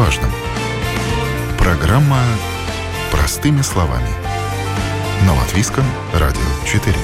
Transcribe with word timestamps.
важном. 0.00 0.30
Программа 1.58 2.22
«Простыми 3.12 3.60
словами». 3.60 4.08
На 5.26 5.34
Латвийском 5.34 5.84
радио 6.14 6.40
4. 6.64 6.94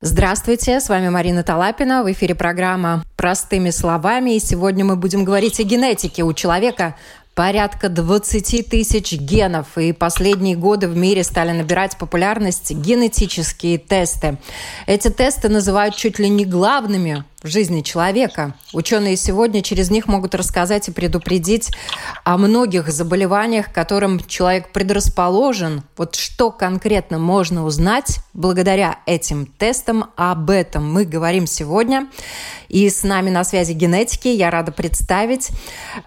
Здравствуйте, 0.00 0.80
с 0.80 0.88
вами 0.88 1.10
Марина 1.10 1.42
Талапина. 1.42 2.02
В 2.02 2.10
эфире 2.10 2.34
программа 2.34 3.04
«Простыми 3.14 3.68
словами». 3.68 4.36
И 4.36 4.40
сегодня 4.40 4.86
мы 4.86 4.96
будем 4.96 5.24
говорить 5.24 5.60
о 5.60 5.64
генетике. 5.64 6.22
У 6.22 6.32
человека 6.32 6.94
порядка 7.38 7.88
20 7.88 8.68
тысяч 8.68 9.12
генов. 9.12 9.78
И 9.78 9.92
последние 9.92 10.56
годы 10.56 10.88
в 10.88 10.96
мире 10.96 11.22
стали 11.22 11.52
набирать 11.52 11.96
популярность 11.96 12.72
генетические 12.72 13.78
тесты. 13.78 14.38
Эти 14.88 15.08
тесты 15.08 15.48
называют 15.48 15.94
чуть 15.94 16.18
ли 16.18 16.28
не 16.28 16.44
главными 16.44 17.22
в 17.42 17.46
жизни 17.46 17.82
человека. 17.82 18.54
Ученые 18.72 19.16
сегодня 19.16 19.62
через 19.62 19.90
них 19.90 20.08
могут 20.08 20.34
рассказать 20.34 20.88
и 20.88 20.92
предупредить 20.92 21.70
о 22.24 22.36
многих 22.36 22.88
заболеваниях, 22.88 23.68
к 23.70 23.74
которым 23.74 24.20
человек 24.26 24.72
предрасположен. 24.72 25.82
Вот 25.96 26.16
что 26.16 26.50
конкретно 26.50 27.18
можно 27.18 27.64
узнать 27.64 28.18
благодаря 28.34 28.98
этим 29.06 29.46
тестам. 29.46 30.06
Об 30.16 30.50
этом 30.50 30.92
мы 30.92 31.04
говорим 31.04 31.46
сегодня. 31.46 32.08
И 32.68 32.90
с 32.90 33.04
нами 33.04 33.30
на 33.30 33.44
связи 33.44 33.72
генетики. 33.72 34.28
Я 34.28 34.50
рада 34.50 34.72
представить 34.72 35.50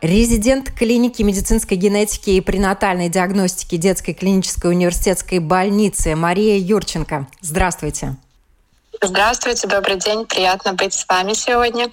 резидент 0.01 0.71
клиники 0.71 1.23
медицинской 1.23 1.77
генетики 1.77 2.31
и 2.31 2.41
пренатальной 2.41 3.07
диагностики 3.07 3.77
детской 3.77 4.13
клинической 4.13 4.71
университетской 4.71 5.39
больницы 5.39 6.15
Мария 6.15 6.57
Юрченко. 6.57 7.27
Здравствуйте. 7.41 8.17
Здравствуйте, 9.03 9.67
добрый 9.67 9.97
день. 9.97 10.27
Приятно 10.27 10.73
быть 10.73 10.93
с 10.93 11.07
вами 11.09 11.33
сегодня. 11.33 11.87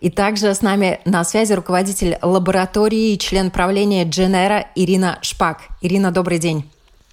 И 0.00 0.10
также 0.10 0.52
с 0.52 0.62
нами 0.62 1.00
на 1.04 1.22
связи 1.22 1.52
руководитель 1.52 2.18
лаборатории 2.22 3.12
и 3.12 3.18
член 3.20 3.52
правления 3.52 4.04
Дженера 4.04 4.66
Ирина 4.74 5.20
Шпак. 5.22 5.60
Ирина, 5.80 6.10
добрый 6.10 6.40
день. 6.40 6.68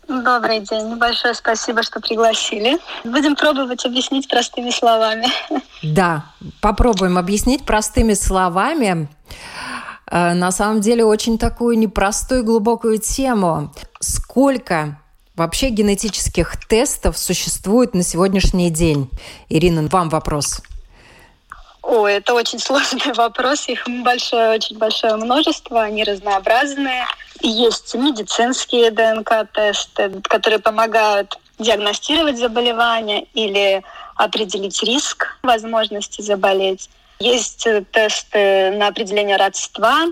Добрый 0.08 0.62
день. 0.62 0.96
Большое 0.96 1.36
спасибо, 1.36 1.84
что 1.84 2.00
пригласили. 2.00 2.80
Будем 3.04 3.36
пробовать 3.36 3.86
объяснить 3.86 4.28
простыми 4.28 4.72
словами. 4.72 5.28
Да, 5.84 6.26
попробуем 6.60 7.20
объяснить 7.20 7.64
простыми 7.64 8.16
словами. 8.16 9.08
Э, 10.10 10.34
на 10.34 10.52
самом 10.52 10.82
деле 10.82 11.06
очень 11.06 11.38
такую 11.38 11.78
непростую 11.78 12.44
глубокую 12.44 12.98
тему. 12.98 13.72
Сколько 14.00 14.98
вообще 15.42 15.70
генетических 15.70 16.56
тестов 16.68 17.18
существует 17.18 17.96
на 17.96 18.04
сегодняшний 18.04 18.70
день? 18.70 19.10
Ирина, 19.50 19.88
вам 19.88 20.10
вопрос. 20.10 20.62
О, 21.82 22.06
это 22.08 22.36
очень 22.36 22.60
сложный 22.60 23.12
вопрос. 23.16 23.68
Их 23.68 23.84
большое, 23.88 24.52
очень 24.52 24.78
большое 24.78 25.16
множество, 25.16 25.82
они 25.82 26.04
разнообразные. 26.04 27.06
Есть 27.42 27.96
медицинские 27.96 28.92
ДНК-тесты, 28.92 30.22
которые 30.30 30.60
помогают 30.60 31.40
диагностировать 31.58 32.38
заболевание 32.38 33.26
или 33.34 33.84
определить 34.16 34.84
риск 34.84 35.40
возможности 35.42 36.22
заболеть. 36.22 36.88
Есть 37.20 37.68
тесты 37.92 38.72
на 38.78 38.88
определение 38.88 39.38
родства, 39.38 40.06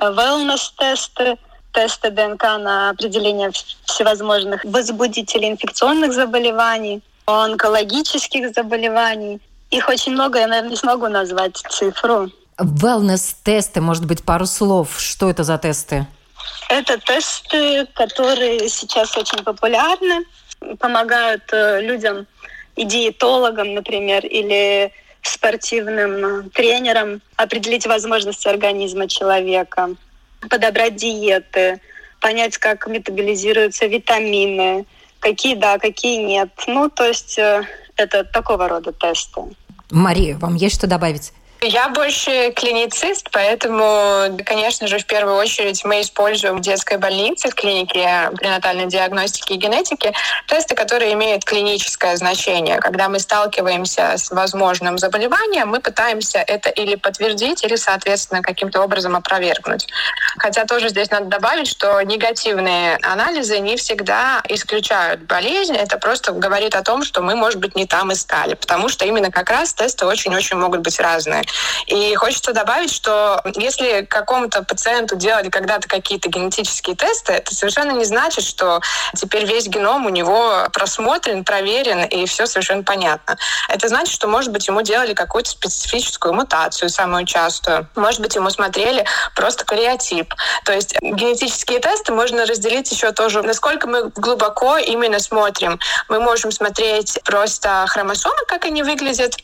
wellness-тесты, 0.00 1.36
тесты 1.72 2.10
ДНК 2.10 2.42
на 2.42 2.90
определение 2.90 3.50
всевозможных 3.84 4.64
возбудителей 4.64 5.50
инфекционных 5.50 6.12
заболеваний, 6.12 7.02
онкологических 7.26 8.54
заболеваний. 8.54 9.40
Их 9.70 9.88
очень 9.88 10.12
много, 10.12 10.38
я, 10.38 10.46
наверное, 10.46 10.70
не 10.70 10.76
смогу 10.76 11.08
назвать 11.08 11.56
цифру. 11.56 12.30
Wellness-тесты, 12.58 13.80
может 13.80 14.06
быть, 14.06 14.24
пару 14.24 14.46
слов. 14.46 14.98
Что 14.98 15.30
это 15.30 15.44
за 15.44 15.58
тесты? 15.58 16.06
Это 16.68 16.98
тесты, 16.98 17.86
которые 17.94 18.68
сейчас 18.68 19.16
очень 19.16 19.44
популярны, 19.44 20.24
помогают 20.78 21.44
э, 21.52 21.80
людям 21.82 22.26
и 22.76 22.84
диетологам, 22.84 23.74
например, 23.74 24.24
или 24.24 24.92
спортивным 25.22 26.50
тренерам 26.50 27.20
определить 27.36 27.86
возможности 27.86 28.48
организма 28.48 29.08
человека 29.08 29.90
подобрать 30.48 30.96
диеты, 30.96 31.80
понять, 32.20 32.58
как 32.58 32.86
метаболизируются 32.86 33.86
витамины, 33.86 34.86
какие 35.20 35.54
да, 35.54 35.78
какие 35.78 36.22
нет. 36.24 36.50
Ну, 36.66 36.88
то 36.90 37.04
есть 37.04 37.38
э, 37.38 37.64
это 37.96 38.24
такого 38.24 38.68
рода 38.68 38.92
тесты. 38.92 39.42
Мария, 39.90 40.36
вам 40.36 40.54
есть 40.54 40.76
что 40.76 40.86
добавить? 40.86 41.32
Я 41.60 41.88
больше 41.88 42.52
клиницист, 42.52 43.30
поэтому, 43.32 44.38
конечно 44.46 44.86
же, 44.86 44.98
в 45.00 45.06
первую 45.06 45.36
очередь 45.36 45.84
мы 45.84 46.02
используем 46.02 46.58
в 46.58 46.60
детской 46.60 46.98
больнице, 46.98 47.50
в 47.50 47.54
клинике 47.56 48.30
пренатальной 48.36 48.86
диагностики 48.86 49.54
и 49.54 49.56
генетики 49.56 50.12
тесты, 50.46 50.76
которые 50.76 51.14
имеют 51.14 51.44
клиническое 51.44 52.14
значение. 52.16 52.78
Когда 52.78 53.08
мы 53.08 53.18
сталкиваемся 53.18 54.12
с 54.16 54.30
возможным 54.30 54.98
заболеванием, 54.98 55.68
мы 55.68 55.80
пытаемся 55.80 56.38
это 56.38 56.70
или 56.70 56.94
подтвердить, 56.94 57.64
или, 57.64 57.74
соответственно, 57.74 58.40
каким-то 58.40 58.80
образом 58.80 59.16
опровергнуть. 59.16 59.88
Хотя 60.38 60.64
тоже 60.64 60.90
здесь 60.90 61.10
надо 61.10 61.26
добавить, 61.26 61.66
что 61.66 62.00
негативные 62.02 62.98
анализы 63.02 63.58
не 63.58 63.76
всегда 63.76 64.42
исключают 64.48 65.22
болезнь. 65.22 65.74
Это 65.74 65.98
просто 65.98 66.30
говорит 66.30 66.76
о 66.76 66.82
том, 66.82 67.02
что 67.02 67.20
мы, 67.20 67.34
может 67.34 67.58
быть, 67.58 67.74
не 67.74 67.86
там 67.86 68.12
искали, 68.12 68.54
потому 68.54 68.88
что 68.88 69.04
именно 69.04 69.32
как 69.32 69.50
раз 69.50 69.74
тесты 69.74 70.06
очень-очень 70.06 70.56
могут 70.56 70.82
быть 70.82 71.00
разные. 71.00 71.47
И 71.86 72.14
хочется 72.14 72.52
добавить, 72.52 72.92
что 72.92 73.42
если 73.54 74.02
какому-то 74.02 74.62
пациенту 74.62 75.16
делали 75.16 75.48
когда-то 75.48 75.88
какие-то 75.88 76.28
генетические 76.28 76.96
тесты, 76.96 77.32
это 77.32 77.54
совершенно 77.54 77.92
не 77.92 78.04
значит, 78.04 78.44
что 78.44 78.80
теперь 79.16 79.46
весь 79.46 79.66
геном 79.66 80.06
у 80.06 80.10
него 80.10 80.66
просмотрен, 80.72 81.44
проверен, 81.44 82.04
и 82.04 82.26
все 82.26 82.46
совершенно 82.46 82.82
понятно. 82.82 83.38
Это 83.68 83.88
значит, 83.88 84.14
что, 84.14 84.28
может 84.28 84.52
быть, 84.52 84.68
ему 84.68 84.82
делали 84.82 85.14
какую-то 85.14 85.50
специфическую 85.50 86.34
мутацию, 86.34 86.90
самую 86.90 87.24
частую. 87.24 87.88
Может 87.96 88.20
быть, 88.20 88.34
ему 88.34 88.50
смотрели 88.50 89.04
просто 89.34 89.64
кариотип. 89.64 90.34
То 90.64 90.72
есть 90.72 90.94
генетические 91.00 91.80
тесты 91.80 92.12
можно 92.12 92.44
разделить 92.44 92.90
еще 92.92 93.12
тоже, 93.12 93.42
насколько 93.42 93.86
мы 93.86 94.10
глубоко 94.10 94.76
именно 94.76 95.18
смотрим. 95.18 95.80
Мы 96.08 96.20
можем 96.20 96.52
смотреть 96.52 97.18
просто 97.24 97.86
хромосомы, 97.88 98.44
как 98.46 98.64
они 98.64 98.82
выглядят. 98.82 99.34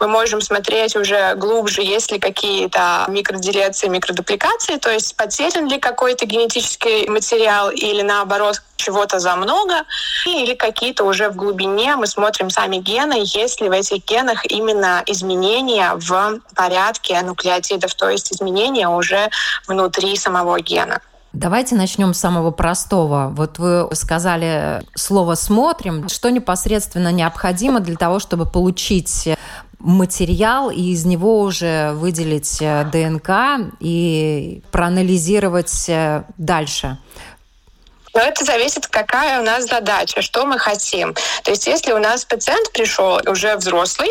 Мы 0.00 0.08
можем 0.08 0.40
смотреть 0.40 0.96
уже 0.96 1.34
глубоко 1.36 1.51
глубже, 1.52 1.82
есть 1.82 2.10
ли 2.10 2.18
какие-то 2.18 3.04
микродилеции, 3.08 3.88
микродупликации, 3.88 4.76
то 4.76 4.90
есть 4.90 5.16
потерян 5.16 5.68
ли 5.68 5.78
какой-то 5.78 6.26
генетический 6.26 7.08
материал 7.08 7.70
или 7.70 8.02
наоборот 8.02 8.62
чего-то 8.76 9.20
за 9.20 9.36
много, 9.36 9.84
или 10.26 10.54
какие-то 10.54 11.04
уже 11.04 11.28
в 11.28 11.36
глубине 11.36 11.96
мы 11.96 12.06
смотрим 12.06 12.50
сами 12.50 12.76
гены, 12.76 13.22
есть 13.22 13.60
ли 13.60 13.68
в 13.68 13.72
этих 13.72 14.04
генах 14.04 14.44
именно 14.46 15.02
изменения 15.06 15.92
в 15.94 16.40
порядке 16.56 17.20
нуклеотидов, 17.22 17.94
то 17.94 18.08
есть 18.08 18.32
изменения 18.32 18.88
уже 18.88 19.30
внутри 19.68 20.16
самого 20.16 20.60
гена. 20.60 21.00
Давайте 21.32 21.76
начнем 21.76 22.12
с 22.12 22.20
самого 22.20 22.50
простого. 22.50 23.32
Вот 23.34 23.58
вы 23.58 23.88
сказали 23.94 24.82
слово 24.94 25.34
«смотрим». 25.34 26.08
Что 26.10 26.30
непосредственно 26.30 27.10
необходимо 27.10 27.80
для 27.80 27.96
того, 27.96 28.18
чтобы 28.18 28.44
получить 28.44 29.30
материал 29.82 30.70
и 30.70 30.92
из 30.92 31.04
него 31.04 31.40
уже 31.42 31.92
выделить 31.94 32.58
э, 32.60 32.88
ДНК 32.92 33.72
и 33.80 34.62
проанализировать 34.70 35.88
э, 35.88 36.24
дальше. 36.38 36.98
Но 38.14 38.20
это 38.20 38.44
зависит, 38.44 38.86
какая 38.86 39.40
у 39.40 39.44
нас 39.44 39.64
задача, 39.64 40.22
что 40.22 40.44
мы 40.44 40.58
хотим. 40.58 41.14
То 41.42 41.50
есть 41.50 41.66
если 41.66 41.92
у 41.92 41.98
нас 41.98 42.24
пациент 42.24 42.72
пришел 42.72 43.20
уже 43.26 43.56
взрослый, 43.56 44.10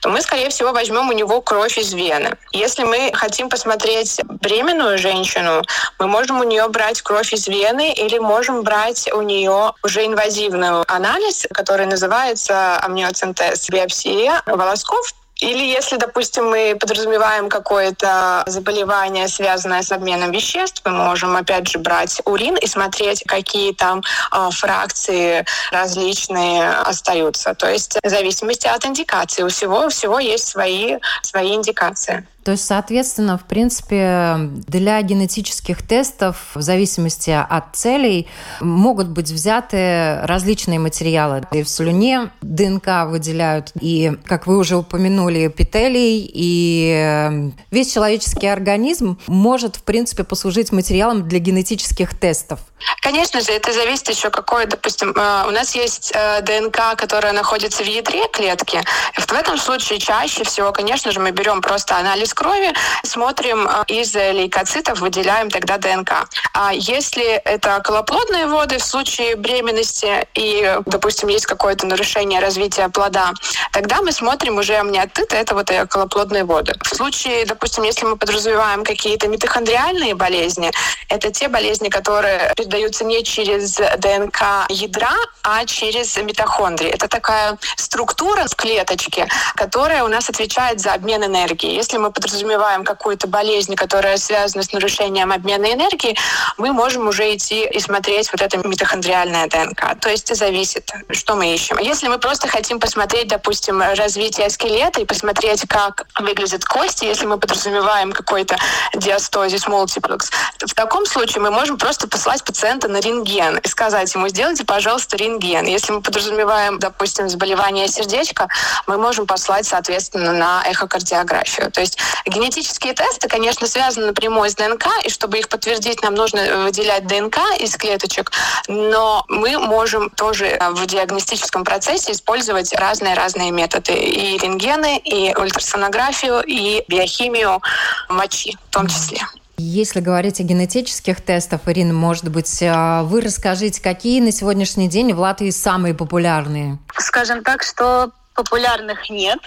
то 0.00 0.08
мы, 0.08 0.20
скорее 0.20 0.50
всего, 0.50 0.72
возьмем 0.72 1.08
у 1.08 1.12
него 1.12 1.40
кровь 1.40 1.78
из 1.78 1.92
вены. 1.92 2.36
Если 2.52 2.84
мы 2.84 3.10
хотим 3.14 3.48
посмотреть 3.48 4.20
беременную 4.40 4.98
женщину, 4.98 5.62
мы 5.98 6.06
можем 6.06 6.40
у 6.40 6.44
нее 6.44 6.68
брать 6.68 7.00
кровь 7.02 7.32
из 7.32 7.48
вены 7.48 7.92
или 7.92 8.18
можем 8.18 8.62
брать 8.62 9.10
у 9.12 9.22
нее 9.22 9.72
уже 9.82 10.04
инвазивный 10.06 10.82
анализ, 10.82 11.46
который 11.52 11.86
называется 11.86 12.76
амниоцентез, 12.78 13.68
биопсия 13.70 14.42
волосков 14.46 15.14
или 15.42 15.64
если, 15.64 15.96
допустим, 15.96 16.50
мы 16.50 16.76
подразумеваем 16.78 17.48
какое-то 17.48 18.44
заболевание, 18.46 19.28
связанное 19.28 19.82
с 19.82 19.90
обменом 19.90 20.30
веществ, 20.30 20.82
мы 20.84 20.92
можем, 20.92 21.36
опять 21.36 21.68
же, 21.68 21.78
брать 21.78 22.22
урин 22.24 22.56
и 22.56 22.66
смотреть, 22.66 23.24
какие 23.26 23.72
там 23.72 24.02
э, 24.32 24.50
фракции 24.50 25.44
различные 25.70 26.70
остаются. 26.70 27.54
То 27.54 27.70
есть 27.70 27.98
в 28.02 28.08
зависимости 28.08 28.66
от 28.66 28.86
индикации. 28.86 29.42
У 29.42 29.48
всего, 29.48 29.86
у 29.86 29.88
всего 29.88 30.18
есть 30.18 30.46
свои, 30.46 30.98
свои 31.22 31.54
индикации. 31.54 32.26
То 32.44 32.52
есть, 32.52 32.64
соответственно, 32.64 33.38
в 33.38 33.44
принципе, 33.44 34.36
для 34.66 35.00
генетических 35.02 35.82
тестов 35.82 36.36
в 36.54 36.62
зависимости 36.62 37.30
от 37.30 37.76
целей 37.76 38.26
могут 38.60 39.08
быть 39.08 39.30
взяты 39.30 40.18
различные 40.22 40.78
материалы. 40.78 41.42
И 41.52 41.62
в 41.62 41.68
слюне 41.68 42.30
ДНК 42.42 43.06
выделяют, 43.06 43.72
и, 43.80 44.12
как 44.26 44.46
вы 44.46 44.58
уже 44.58 44.76
упомянули, 44.76 45.46
эпителий, 45.46 46.28
и 46.32 46.92
э, 46.96 47.50
весь 47.70 47.92
человеческий 47.92 48.48
организм 48.48 49.18
может, 49.26 49.76
в 49.76 49.82
принципе, 49.82 50.24
послужить 50.24 50.72
материалом 50.72 51.28
для 51.28 51.38
генетических 51.38 52.18
тестов. 52.18 52.60
Конечно 53.00 53.40
же, 53.40 53.52
это 53.52 53.72
зависит 53.72 54.08
еще 54.08 54.30
какой, 54.30 54.66
допустим, 54.66 55.12
э, 55.12 55.44
у 55.46 55.50
нас 55.50 55.74
есть 55.74 56.12
э, 56.14 56.42
ДНК, 56.42 56.96
которая 56.96 57.32
находится 57.32 57.84
в 57.84 57.86
ядре 57.86 58.26
клетки. 58.28 58.82
В 59.14 59.32
этом 59.32 59.58
случае 59.58 59.98
чаще 59.98 60.44
всего, 60.44 60.72
конечно 60.72 61.12
же, 61.12 61.20
мы 61.20 61.30
берем 61.30 61.60
просто 61.60 61.96
анализ 61.96 62.31
крови, 62.34 62.72
смотрим 63.04 63.68
э, 63.68 63.84
из 63.88 64.14
лейкоцитов, 64.14 65.00
выделяем 65.00 65.50
тогда 65.50 65.78
ДНК. 65.78 66.28
А 66.54 66.72
если 66.72 67.24
это 67.24 67.76
околоплодные 67.76 68.46
воды 68.46 68.78
в 68.78 68.84
случае 68.84 69.34
беременности 69.34 70.26
и, 70.34 70.78
допустим, 70.86 71.28
есть 71.28 71.46
какое-то 71.46 71.86
нарушение 71.86 72.40
развития 72.40 72.88
плода, 72.88 73.32
тогда 73.72 74.02
мы 74.02 74.12
смотрим 74.12 74.58
уже 74.58 74.74
амниотит, 74.74 75.32
это 75.32 75.54
вот 75.54 75.70
околоплодные 75.70 76.44
воды. 76.44 76.74
В 76.82 76.94
случае, 76.94 77.46
допустим, 77.46 77.84
если 77.84 78.06
мы 78.06 78.16
подразумеваем 78.16 78.84
какие-то 78.84 79.28
митохондриальные 79.28 80.14
болезни, 80.14 80.70
это 81.08 81.30
те 81.30 81.48
болезни, 81.48 81.88
которые 81.88 82.52
передаются 82.56 83.04
не 83.04 83.24
через 83.24 83.76
ДНК 83.98 84.66
ядра, 84.68 85.14
а 85.42 85.64
через 85.64 86.16
митохондрии. 86.16 86.90
Это 86.90 87.08
такая 87.08 87.58
структура 87.76 88.46
в 88.46 88.54
клеточке, 88.54 89.28
которая 89.54 90.04
у 90.04 90.08
нас 90.08 90.28
отвечает 90.28 90.80
за 90.80 90.94
обмен 90.94 91.24
энергии. 91.24 91.74
Если 91.74 91.98
мы 91.98 92.10
подразумеваем 92.22 92.84
какую-то 92.84 93.26
болезнь, 93.26 93.74
которая 93.74 94.16
связана 94.16 94.62
с 94.62 94.72
нарушением 94.72 95.32
обмена 95.32 95.72
энергии, 95.72 96.16
мы 96.56 96.72
можем 96.72 97.08
уже 97.08 97.34
идти 97.34 97.66
и 97.66 97.80
смотреть 97.80 98.30
вот 98.32 98.40
это 98.40 98.56
митохондриальное 98.66 99.48
ДНК. 99.48 100.00
То 100.00 100.08
есть 100.08 100.34
зависит, 100.34 100.90
что 101.10 101.34
мы 101.34 101.52
ищем. 101.52 101.78
Если 101.78 102.08
мы 102.08 102.18
просто 102.18 102.48
хотим 102.48 102.80
посмотреть, 102.80 103.28
допустим, 103.28 103.82
развитие 103.82 104.48
скелета 104.50 105.00
и 105.00 105.04
посмотреть, 105.04 105.64
как 105.68 106.06
выглядят 106.18 106.64
кости, 106.64 107.04
если 107.04 107.26
мы 107.26 107.38
подразумеваем 107.38 108.12
какой-то 108.12 108.56
диастозис 108.94 109.66
мультиплекс, 109.66 110.30
в 110.60 110.74
таком 110.74 111.06
случае 111.06 111.42
мы 111.42 111.50
можем 111.50 111.76
просто 111.76 112.08
послать 112.08 112.44
пациента 112.44 112.88
на 112.88 113.00
рентген 113.00 113.58
и 113.58 113.68
сказать 113.68 114.14
ему, 114.14 114.28
сделайте, 114.28 114.64
пожалуйста, 114.64 115.16
рентген. 115.16 115.66
Если 115.66 115.92
мы 115.92 116.00
подразумеваем, 116.00 116.78
допустим, 116.78 117.28
заболевание 117.28 117.88
сердечка, 117.88 118.48
мы 118.86 118.96
можем 118.96 119.26
послать, 119.26 119.66
соответственно, 119.66 120.32
на 120.32 120.62
эхокардиографию. 120.66 121.70
То 121.70 121.80
есть 121.80 121.98
генетические 122.26 122.94
тесты, 122.94 123.28
конечно, 123.28 123.66
связаны 123.66 124.06
напрямую 124.06 124.50
с 124.50 124.54
ДНК, 124.54 124.86
и 125.04 125.10
чтобы 125.10 125.38
их 125.38 125.48
подтвердить, 125.48 126.02
нам 126.02 126.14
нужно 126.14 126.64
выделять 126.64 127.06
ДНК 127.06 127.38
из 127.58 127.76
клеточек, 127.76 128.32
но 128.68 129.24
мы 129.28 129.58
можем 129.58 130.10
тоже 130.10 130.58
в 130.72 130.86
диагностическом 130.86 131.64
процессе 131.64 132.12
использовать 132.12 132.72
разные-разные 132.74 133.50
методы. 133.50 133.92
И 133.92 134.38
рентгены, 134.38 134.98
и 134.98 135.34
ультрасонографию, 135.34 136.42
и 136.42 136.84
биохимию 136.88 137.60
мочи 138.08 138.56
в 138.68 138.72
том 138.72 138.86
числе. 138.86 139.20
Если 139.58 140.00
говорить 140.00 140.40
о 140.40 140.42
генетических 140.42 141.20
тестах, 141.20 141.60
Ирина, 141.66 141.92
может 141.92 142.28
быть, 142.28 142.62
э, 142.62 143.02
вы 143.02 143.20
расскажите, 143.20 143.80
какие 143.80 144.20
на 144.20 144.32
сегодняшний 144.32 144.88
день 144.88 145.12
в 145.12 145.20
Латвии 145.20 145.50
самые 145.50 145.94
популярные? 145.94 146.78
Скажем 146.98 147.44
так, 147.44 147.62
что 147.62 148.10
популярных 148.34 149.10
нет. 149.10 149.38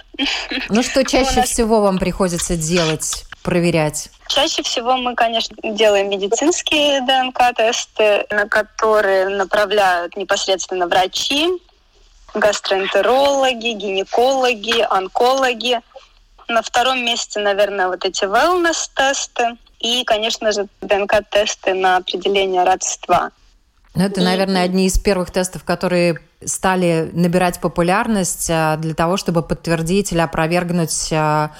Ну 0.68 0.82
что 0.82 1.04
чаще 1.08 1.42
всего 1.42 1.80
вам 1.80 1.98
приходится 1.98 2.56
делать, 2.56 3.24
проверять? 3.42 4.10
Чаще 4.28 4.62
всего 4.62 4.96
мы, 4.96 5.14
конечно, 5.14 5.56
делаем 5.62 6.10
медицинские 6.10 7.00
ДНК-тесты, 7.02 8.26
на 8.30 8.48
которые 8.48 9.28
направляют 9.28 10.16
непосредственно 10.16 10.86
врачи, 10.86 11.48
гастроэнтерологи, 12.34 13.72
гинекологи, 13.72 14.84
онкологи. 14.88 15.80
На 16.48 16.62
втором 16.62 17.04
месте, 17.04 17.40
наверное, 17.40 17.88
вот 17.88 18.04
эти 18.04 18.24
wellness-тесты. 18.24 19.56
И, 19.80 20.04
конечно 20.04 20.52
же, 20.52 20.68
ДНК-тесты 20.80 21.74
на 21.74 21.98
определение 21.98 22.64
родства. 22.64 23.30
Ну, 23.94 24.04
это, 24.04 24.20
наверное, 24.20 24.62
одни 24.62 24.86
из 24.86 24.98
первых 24.98 25.30
тестов, 25.30 25.64
которые 25.64 26.20
стали 26.44 27.10
набирать 27.12 27.60
популярность 27.60 28.48
а, 28.50 28.76
для 28.76 28.94
того, 28.94 29.16
чтобы 29.16 29.42
подтвердить 29.42 30.12
или 30.12 30.20
опровергнуть 30.20 31.10
а, 31.12 31.52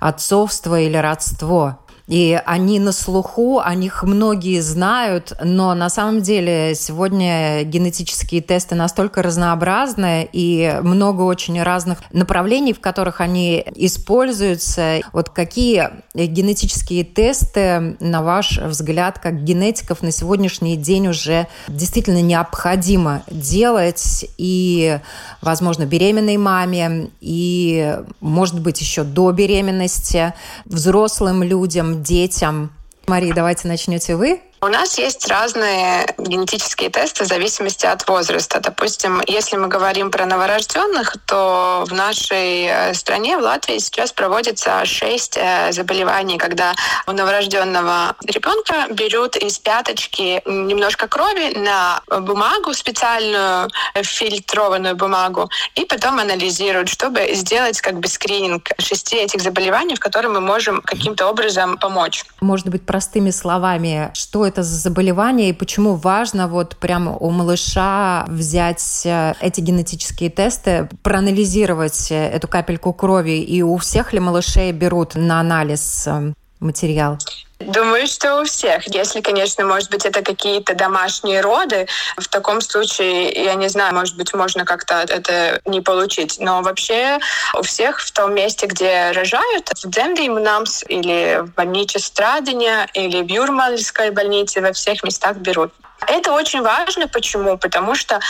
отцовство 0.00 0.80
или 0.80 0.96
родство. 0.96 1.78
И 2.06 2.38
они 2.44 2.80
на 2.80 2.92
слуху, 2.92 3.60
о 3.60 3.74
них 3.74 4.02
многие 4.02 4.60
знают, 4.60 5.32
но 5.42 5.74
на 5.74 5.88
самом 5.88 6.20
деле 6.20 6.74
сегодня 6.74 7.64
генетические 7.64 8.42
тесты 8.42 8.74
настолько 8.74 9.22
разнообразны 9.22 10.28
и 10.30 10.78
много 10.82 11.22
очень 11.22 11.62
разных 11.62 12.00
направлений, 12.12 12.74
в 12.74 12.80
которых 12.80 13.22
они 13.22 13.64
используются. 13.74 15.00
Вот 15.12 15.30
какие 15.30 15.90
генетические 16.14 17.04
тесты, 17.04 17.96
на 18.00 18.22
ваш 18.22 18.58
взгляд, 18.58 19.18
как 19.18 19.42
генетиков 19.42 20.02
на 20.02 20.10
сегодняшний 20.10 20.76
день 20.76 21.08
уже 21.08 21.46
действительно 21.68 22.20
необходимо 22.20 23.22
делать 23.30 24.26
и, 24.36 24.98
возможно, 25.40 25.86
беременной 25.86 26.36
маме, 26.36 27.10
и, 27.20 27.96
может 28.20 28.60
быть, 28.60 28.80
еще 28.80 29.04
до 29.04 29.32
беременности, 29.32 30.34
взрослым 30.66 31.42
людям, 31.42 31.93
детям. 32.02 32.72
Мария, 33.06 33.34
давайте 33.34 33.68
начнете 33.68 34.16
вы. 34.16 34.40
У 34.64 34.68
нас 34.68 34.96
есть 34.98 35.28
разные 35.28 36.06
генетические 36.16 36.88
тесты 36.88 37.24
в 37.24 37.26
зависимости 37.26 37.84
от 37.84 38.08
возраста. 38.08 38.60
Допустим, 38.60 39.20
если 39.26 39.58
мы 39.58 39.68
говорим 39.68 40.10
про 40.10 40.24
новорожденных, 40.24 41.18
то 41.26 41.84
в 41.86 41.92
нашей 41.92 42.64
э, 42.64 42.94
стране, 42.94 43.36
в 43.36 43.42
Латвии, 43.42 43.76
сейчас 43.76 44.12
проводится 44.12 44.82
шесть 44.86 45.36
э, 45.36 45.70
заболеваний, 45.70 46.38
когда 46.38 46.72
у 47.06 47.12
новорожденного 47.12 48.16
ребенка 48.24 48.86
берут 48.90 49.36
из 49.36 49.58
пяточки 49.58 50.40
немножко 50.46 51.08
крови 51.08 51.58
на 51.58 52.00
бумагу 52.22 52.72
специальную, 52.72 53.68
фильтрованную 54.02 54.96
бумагу, 54.96 55.50
и 55.74 55.84
потом 55.84 56.20
анализируют, 56.20 56.88
чтобы 56.88 57.34
сделать 57.34 57.82
как 57.82 58.00
бы 58.00 58.08
скрининг 58.08 58.70
шести 58.78 59.16
этих 59.16 59.42
заболеваний, 59.42 59.94
в 59.94 60.00
которые 60.00 60.32
мы 60.32 60.40
можем 60.40 60.80
каким-то 60.80 61.28
образом 61.28 61.76
помочь. 61.76 62.24
Может 62.40 62.68
быть, 62.68 62.86
простыми 62.86 63.30
словами, 63.30 64.10
что 64.14 64.46
это 64.53 64.53
это 64.54 64.62
за 64.62 64.76
заболевание 64.76 65.50
и 65.50 65.52
почему 65.52 65.96
важно 65.96 66.46
вот 66.46 66.76
прямо 66.76 67.16
у 67.16 67.30
малыша 67.30 68.24
взять 68.28 69.02
э, 69.04 69.34
эти 69.40 69.60
генетические 69.60 70.30
тесты, 70.30 70.88
проанализировать 71.02 72.12
э, 72.12 72.28
эту 72.28 72.46
капельку 72.46 72.92
крови 72.92 73.40
и 73.40 73.62
у 73.62 73.76
всех 73.78 74.12
ли 74.12 74.20
малышей 74.20 74.70
берут 74.70 75.16
на 75.16 75.40
анализ 75.40 76.04
э, 76.06 76.32
материал? 76.60 77.18
Думаю, 77.60 78.06
что 78.06 78.40
у 78.40 78.44
всех. 78.44 78.86
Если, 78.92 79.20
конечно, 79.20 79.64
может 79.64 79.90
быть, 79.90 80.04
это 80.04 80.22
какие-то 80.22 80.74
домашние 80.74 81.40
роды, 81.40 81.86
в 82.16 82.28
таком 82.28 82.60
случае, 82.60 83.30
я 83.30 83.54
не 83.54 83.68
знаю, 83.68 83.94
может 83.94 84.16
быть, 84.16 84.34
можно 84.34 84.64
как-то 84.64 85.04
это 85.08 85.60
не 85.64 85.80
получить. 85.80 86.36
Но 86.40 86.62
вообще 86.62 87.18
у 87.54 87.62
всех 87.62 88.00
в 88.00 88.10
том 88.12 88.34
месте, 88.34 88.66
где 88.66 89.12
рожают, 89.12 89.70
в 89.70 89.88
Дземдеймнамс 89.88 90.84
или 90.88 91.40
в 91.42 91.54
больнице 91.54 92.00
Страдания 92.00 92.88
или 92.92 93.22
в 93.22 93.28
Юрмальской 93.30 94.10
больнице, 94.10 94.60
во 94.60 94.72
всех 94.72 95.02
местах 95.04 95.36
берут. 95.36 95.72
Это 96.08 96.32
очень 96.32 96.62
важно. 96.62 97.08
Почему? 97.08 97.58
Потому 97.58 97.94
что, 97.94 98.20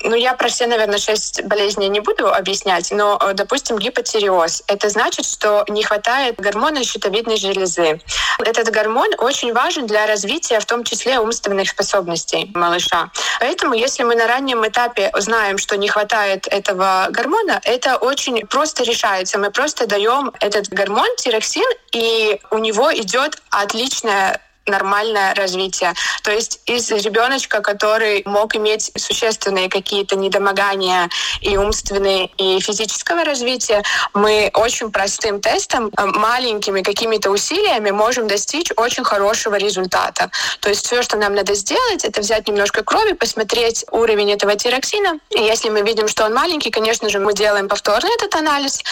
ну, 0.00 0.14
я 0.14 0.34
про 0.34 0.48
все, 0.48 0.66
наверное, 0.66 0.98
шесть 0.98 1.42
болезней 1.44 1.88
не 1.88 2.00
буду 2.00 2.32
объяснять, 2.32 2.90
но, 2.90 3.18
э, 3.20 3.32
допустим, 3.34 3.78
гипотиреоз. 3.78 4.64
Это 4.66 4.88
значит, 4.88 5.26
что 5.26 5.64
не 5.68 5.82
хватает 5.82 6.36
гормона 6.36 6.84
щитовидной 6.84 7.36
железы. 7.36 8.00
Этот 8.38 8.70
гормон 8.70 9.08
очень 9.18 9.52
важен 9.52 9.86
для 9.86 10.06
развития, 10.06 10.60
в 10.60 10.66
том 10.66 10.84
числе 10.84 11.18
умственных 11.18 11.68
способностей 11.68 12.50
малыша. 12.54 13.10
Поэтому, 13.40 13.74
если 13.74 14.02
мы 14.02 14.14
на 14.14 14.26
раннем 14.26 14.66
этапе 14.66 15.10
знаем, 15.16 15.58
что 15.58 15.76
не 15.76 15.88
хватает 15.88 16.46
этого 16.48 17.08
гормона, 17.10 17.60
это 17.64 17.96
очень 17.96 18.46
просто 18.46 18.84
решается. 18.84 19.38
Мы 19.38 19.50
просто 19.50 19.86
даем 19.86 20.32
этот 20.40 20.68
гормон, 20.68 21.08
тироксин, 21.16 21.64
и 21.92 22.40
у 22.50 22.58
него 22.58 22.92
идет 22.94 23.40
отличная 23.50 24.40
нормальное 24.66 25.34
развитие. 25.34 25.94
То 26.22 26.30
есть 26.30 26.60
из 26.66 26.90
ребеночка, 26.90 27.60
который 27.60 28.22
мог 28.24 28.56
иметь 28.56 28.90
существенные 28.96 29.68
какие-то 29.68 30.16
недомогания 30.16 31.08
и 31.40 31.56
умственные, 31.56 32.30
и 32.38 32.60
физического 32.60 33.24
развития, 33.24 33.82
мы 34.14 34.50
очень 34.54 34.90
простым 34.90 35.40
тестом, 35.40 35.90
э, 35.96 36.06
маленькими 36.06 36.82
какими-то 36.82 37.30
усилиями 37.30 37.90
можем 37.90 38.26
достичь 38.26 38.70
очень 38.76 39.04
хорошего 39.04 39.56
результата. 39.56 40.30
То 40.60 40.70
есть 40.70 40.86
все, 40.86 41.02
что 41.02 41.16
нам 41.16 41.34
надо 41.34 41.54
сделать, 41.54 42.04
это 42.04 42.20
взять 42.20 42.48
немножко 42.48 42.82
крови, 42.82 43.12
посмотреть 43.12 43.84
уровень 43.90 44.32
этого 44.32 44.56
тироксина. 44.56 45.18
И 45.30 45.40
если 45.40 45.68
мы 45.68 45.82
видим, 45.82 46.08
что 46.08 46.24
он 46.24 46.34
маленький, 46.34 46.70
конечно 46.70 47.08
же, 47.08 47.18
мы 47.18 47.34
делаем 47.34 47.68
повторный 47.68 48.10
этот 48.16 48.34
анализ 48.34 48.82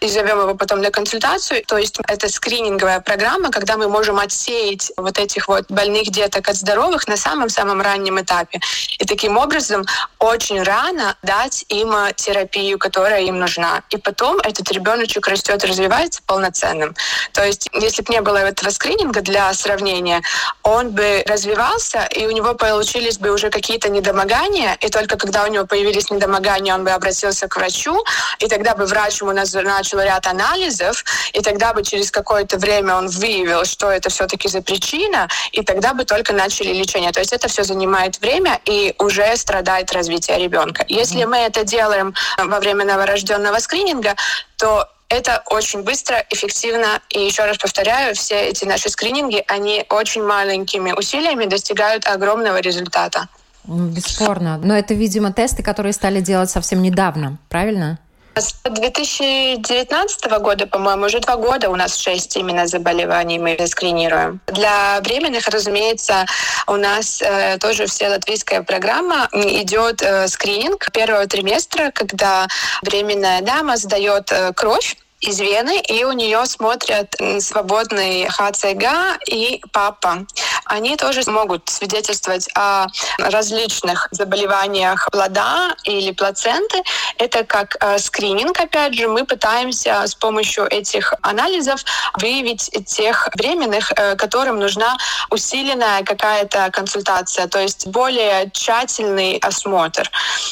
и 0.00 0.08
зовем 0.08 0.40
его 0.40 0.54
потом 0.54 0.80
на 0.80 0.90
консультацию. 0.90 1.64
То 1.66 1.78
есть 1.78 1.98
это 2.06 2.28
скрининговая 2.28 3.00
программа, 3.00 3.50
когда 3.50 3.76
мы 3.76 3.88
можем 3.88 4.18
отсеять 4.18 4.92
вот 4.96 5.18
этих 5.22 5.48
вот 5.48 5.64
больных 5.68 6.10
деток 6.10 6.48
от 6.48 6.56
здоровых 6.56 7.08
на 7.08 7.16
самом-самом 7.16 7.80
раннем 7.80 8.20
этапе. 8.20 8.60
И 8.98 9.04
таким 9.04 9.38
образом 9.38 9.84
очень 10.18 10.62
рано 10.62 11.16
дать 11.22 11.64
им 11.68 11.92
терапию, 12.16 12.78
которая 12.78 13.22
им 13.22 13.38
нужна. 13.38 13.82
И 13.90 13.96
потом 13.96 14.38
этот 14.38 14.70
ребеночек 14.72 15.26
растет 15.28 15.64
развивается 15.64 16.20
полноценным. 16.26 16.94
То 17.32 17.44
есть 17.44 17.68
если 17.72 18.02
бы 18.02 18.12
не 18.12 18.20
было 18.20 18.38
этого 18.38 18.70
скрининга 18.70 19.20
для 19.20 19.52
сравнения, 19.54 20.22
он 20.62 20.90
бы 20.90 21.24
развивался, 21.26 22.04
и 22.04 22.26
у 22.26 22.30
него 22.30 22.54
получились 22.54 23.18
бы 23.18 23.30
уже 23.30 23.50
какие-то 23.50 23.88
недомогания, 23.88 24.76
и 24.80 24.88
только 24.88 25.16
когда 25.16 25.44
у 25.44 25.46
него 25.48 25.66
появились 25.66 26.10
недомогания, 26.10 26.74
он 26.74 26.84
бы 26.84 26.90
обратился 26.90 27.48
к 27.48 27.56
врачу, 27.56 28.04
и 28.38 28.48
тогда 28.48 28.74
бы 28.74 28.86
врач 28.86 29.20
ему 29.20 29.32
назначил 29.32 30.00
ряд 30.00 30.26
анализов, 30.26 31.04
и 31.32 31.40
тогда 31.40 31.72
бы 31.72 31.82
через 31.82 32.10
какое-то 32.10 32.58
время 32.58 32.96
он 32.96 33.08
выявил, 33.08 33.64
что 33.64 33.90
это 33.90 34.10
все-таки 34.10 34.48
за 34.48 34.62
причина, 34.62 35.11
и 35.52 35.62
тогда 35.62 35.94
бы 35.94 36.04
только 36.04 36.32
начали 36.32 36.72
лечение. 36.72 37.12
То 37.12 37.20
есть 37.20 37.32
это 37.32 37.48
все 37.48 37.64
занимает 37.64 38.20
время 38.20 38.60
и 38.64 38.94
уже 38.98 39.36
страдает 39.36 39.92
развитие 39.92 40.38
ребенка. 40.38 40.84
Если 40.88 41.24
мы 41.24 41.38
это 41.38 41.64
делаем 41.64 42.14
во 42.38 42.60
время 42.60 42.84
новорожденного 42.84 43.58
скрининга, 43.58 44.14
то 44.56 44.88
это 45.08 45.42
очень 45.46 45.82
быстро, 45.82 46.24
эффективно. 46.30 47.00
И 47.10 47.20
еще 47.20 47.44
раз 47.44 47.58
повторяю, 47.58 48.14
все 48.14 48.48
эти 48.48 48.64
наши 48.64 48.88
скрининги, 48.88 49.44
они 49.46 49.84
очень 49.90 50.22
маленькими 50.24 50.92
усилиями 50.92 51.44
достигают 51.44 52.06
огромного 52.06 52.60
результата. 52.60 53.28
Бесспорно. 53.64 54.58
Но 54.58 54.74
это, 54.74 54.94
видимо, 54.94 55.32
тесты, 55.32 55.62
которые 55.62 55.92
стали 55.92 56.20
делать 56.20 56.50
совсем 56.50 56.82
недавно, 56.82 57.38
правильно? 57.48 57.98
С 58.34 58.54
2019 58.64 60.30
года, 60.40 60.66
по-моему, 60.66 61.04
уже 61.04 61.20
два 61.20 61.36
года 61.36 61.68
у 61.68 61.76
нас 61.76 61.96
шесть 61.96 62.34
именно 62.36 62.66
заболеваний 62.66 63.38
мы 63.38 63.58
скринируем. 63.66 64.40
Для 64.46 64.98
беременных, 65.00 65.48
разумеется, 65.48 66.24
у 66.66 66.76
нас 66.76 67.20
э, 67.20 67.58
тоже 67.58 67.86
вся 67.86 68.08
латвийская 68.08 68.62
программа 68.62 69.28
идет 69.32 70.00
э, 70.00 70.28
скрининг 70.28 70.90
первого 70.92 71.26
триместра, 71.26 71.90
когда 71.90 72.46
беременная 72.82 73.42
дама 73.42 73.76
сдает 73.76 74.32
э, 74.32 74.52
кровь 74.54 74.96
из 75.22 75.40
вены, 75.40 75.80
и 75.80 76.04
у 76.04 76.12
нее 76.12 76.44
смотрят 76.46 77.14
свободный 77.38 78.28
ХЦГ 78.28 79.20
и 79.26 79.62
ПАПа. 79.72 80.26
Они 80.64 80.96
тоже 80.96 81.22
могут 81.30 81.68
свидетельствовать 81.68 82.48
о 82.56 82.86
различных 83.18 84.08
заболеваниях 84.10 85.08
плода 85.12 85.74
или 85.84 86.10
плаценты. 86.10 86.82
Это 87.18 87.44
как 87.44 87.76
э, 87.80 87.98
скрининг, 87.98 88.58
опять 88.58 88.94
же, 88.94 89.06
мы 89.06 89.24
пытаемся 89.24 90.02
с 90.06 90.14
помощью 90.14 90.66
этих 90.66 91.14
анализов 91.22 91.84
выявить 92.14 92.70
тех 92.86 93.28
беременных, 93.36 93.92
э, 93.92 94.16
которым 94.16 94.58
нужна 94.58 94.96
усиленная 95.30 96.02
какая-то 96.02 96.70
консультация, 96.72 97.46
то 97.46 97.60
есть 97.60 97.86
более 97.86 98.50
тщательный 98.50 99.38
осмотр. 99.38 100.10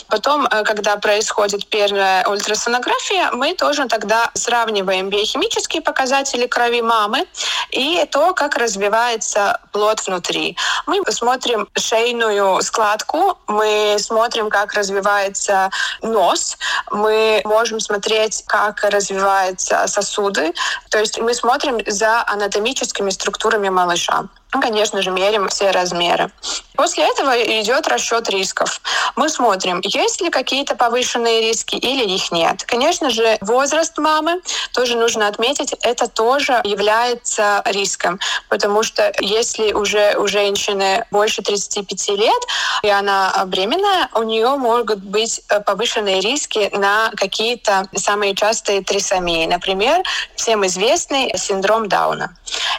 Потом, 0.08 0.46
э, 0.46 0.62
когда 0.62 0.96
происходит 0.96 1.68
первая 1.68 2.24
ультрасонография, 2.28 3.32
мы 3.32 3.54
тоже 3.54 3.86
тогда 3.86 4.30
сразу 4.34 4.59
сравниваем 4.60 5.08
биохимические 5.08 5.80
показатели 5.80 6.46
крови 6.46 6.82
мамы 6.82 7.26
и 7.70 8.06
то, 8.10 8.34
как 8.34 8.56
развивается 8.56 9.58
плод 9.72 10.06
внутри. 10.06 10.56
Мы 10.86 11.00
смотрим 11.10 11.66
шейную 11.78 12.60
складку, 12.62 13.38
мы 13.46 13.96
смотрим, 13.98 14.50
как 14.50 14.74
развивается 14.74 15.70
нос, 16.02 16.58
мы 16.90 17.40
можем 17.44 17.80
смотреть, 17.80 18.44
как 18.46 18.84
развиваются 18.84 19.86
сосуды. 19.86 20.52
То 20.90 20.98
есть 20.98 21.18
мы 21.18 21.32
смотрим 21.32 21.78
за 21.86 22.22
анатомическими 22.26 23.08
структурами 23.10 23.70
малыша. 23.70 24.28
Ну, 24.52 24.60
конечно 24.60 25.00
же, 25.00 25.10
мерим 25.10 25.48
все 25.48 25.70
размеры. 25.70 26.30
После 26.74 27.04
этого 27.04 27.30
идет 27.60 27.86
расчет 27.86 28.28
рисков. 28.30 28.80
Мы 29.14 29.28
смотрим, 29.28 29.80
есть 29.84 30.20
ли 30.20 30.30
какие-то 30.30 30.74
повышенные 30.74 31.42
риски 31.42 31.76
или 31.76 32.04
их 32.04 32.32
нет. 32.32 32.64
Конечно 32.64 33.10
же, 33.10 33.36
возраст 33.42 33.96
мамы 33.98 34.40
тоже 34.72 34.96
нужно 34.96 35.28
отметить, 35.28 35.74
это 35.82 36.08
тоже 36.08 36.60
является 36.64 37.62
риском, 37.66 38.18
потому 38.48 38.82
что 38.82 39.12
если 39.20 39.72
уже 39.72 40.16
у 40.16 40.26
женщины 40.26 41.04
больше 41.10 41.42
35 41.42 42.08
лет, 42.18 42.42
и 42.82 42.88
она 42.88 43.30
беременная, 43.46 44.08
у 44.14 44.22
нее 44.22 44.56
могут 44.56 45.00
быть 45.00 45.42
повышенные 45.66 46.20
риски 46.20 46.70
на 46.72 47.10
какие-то 47.14 47.88
самые 47.94 48.34
частые 48.34 48.82
трисомии. 48.82 49.46
Например, 49.46 50.02
всем 50.34 50.66
известный 50.66 51.36
синдром 51.36 51.88
Дауна. 51.88 52.34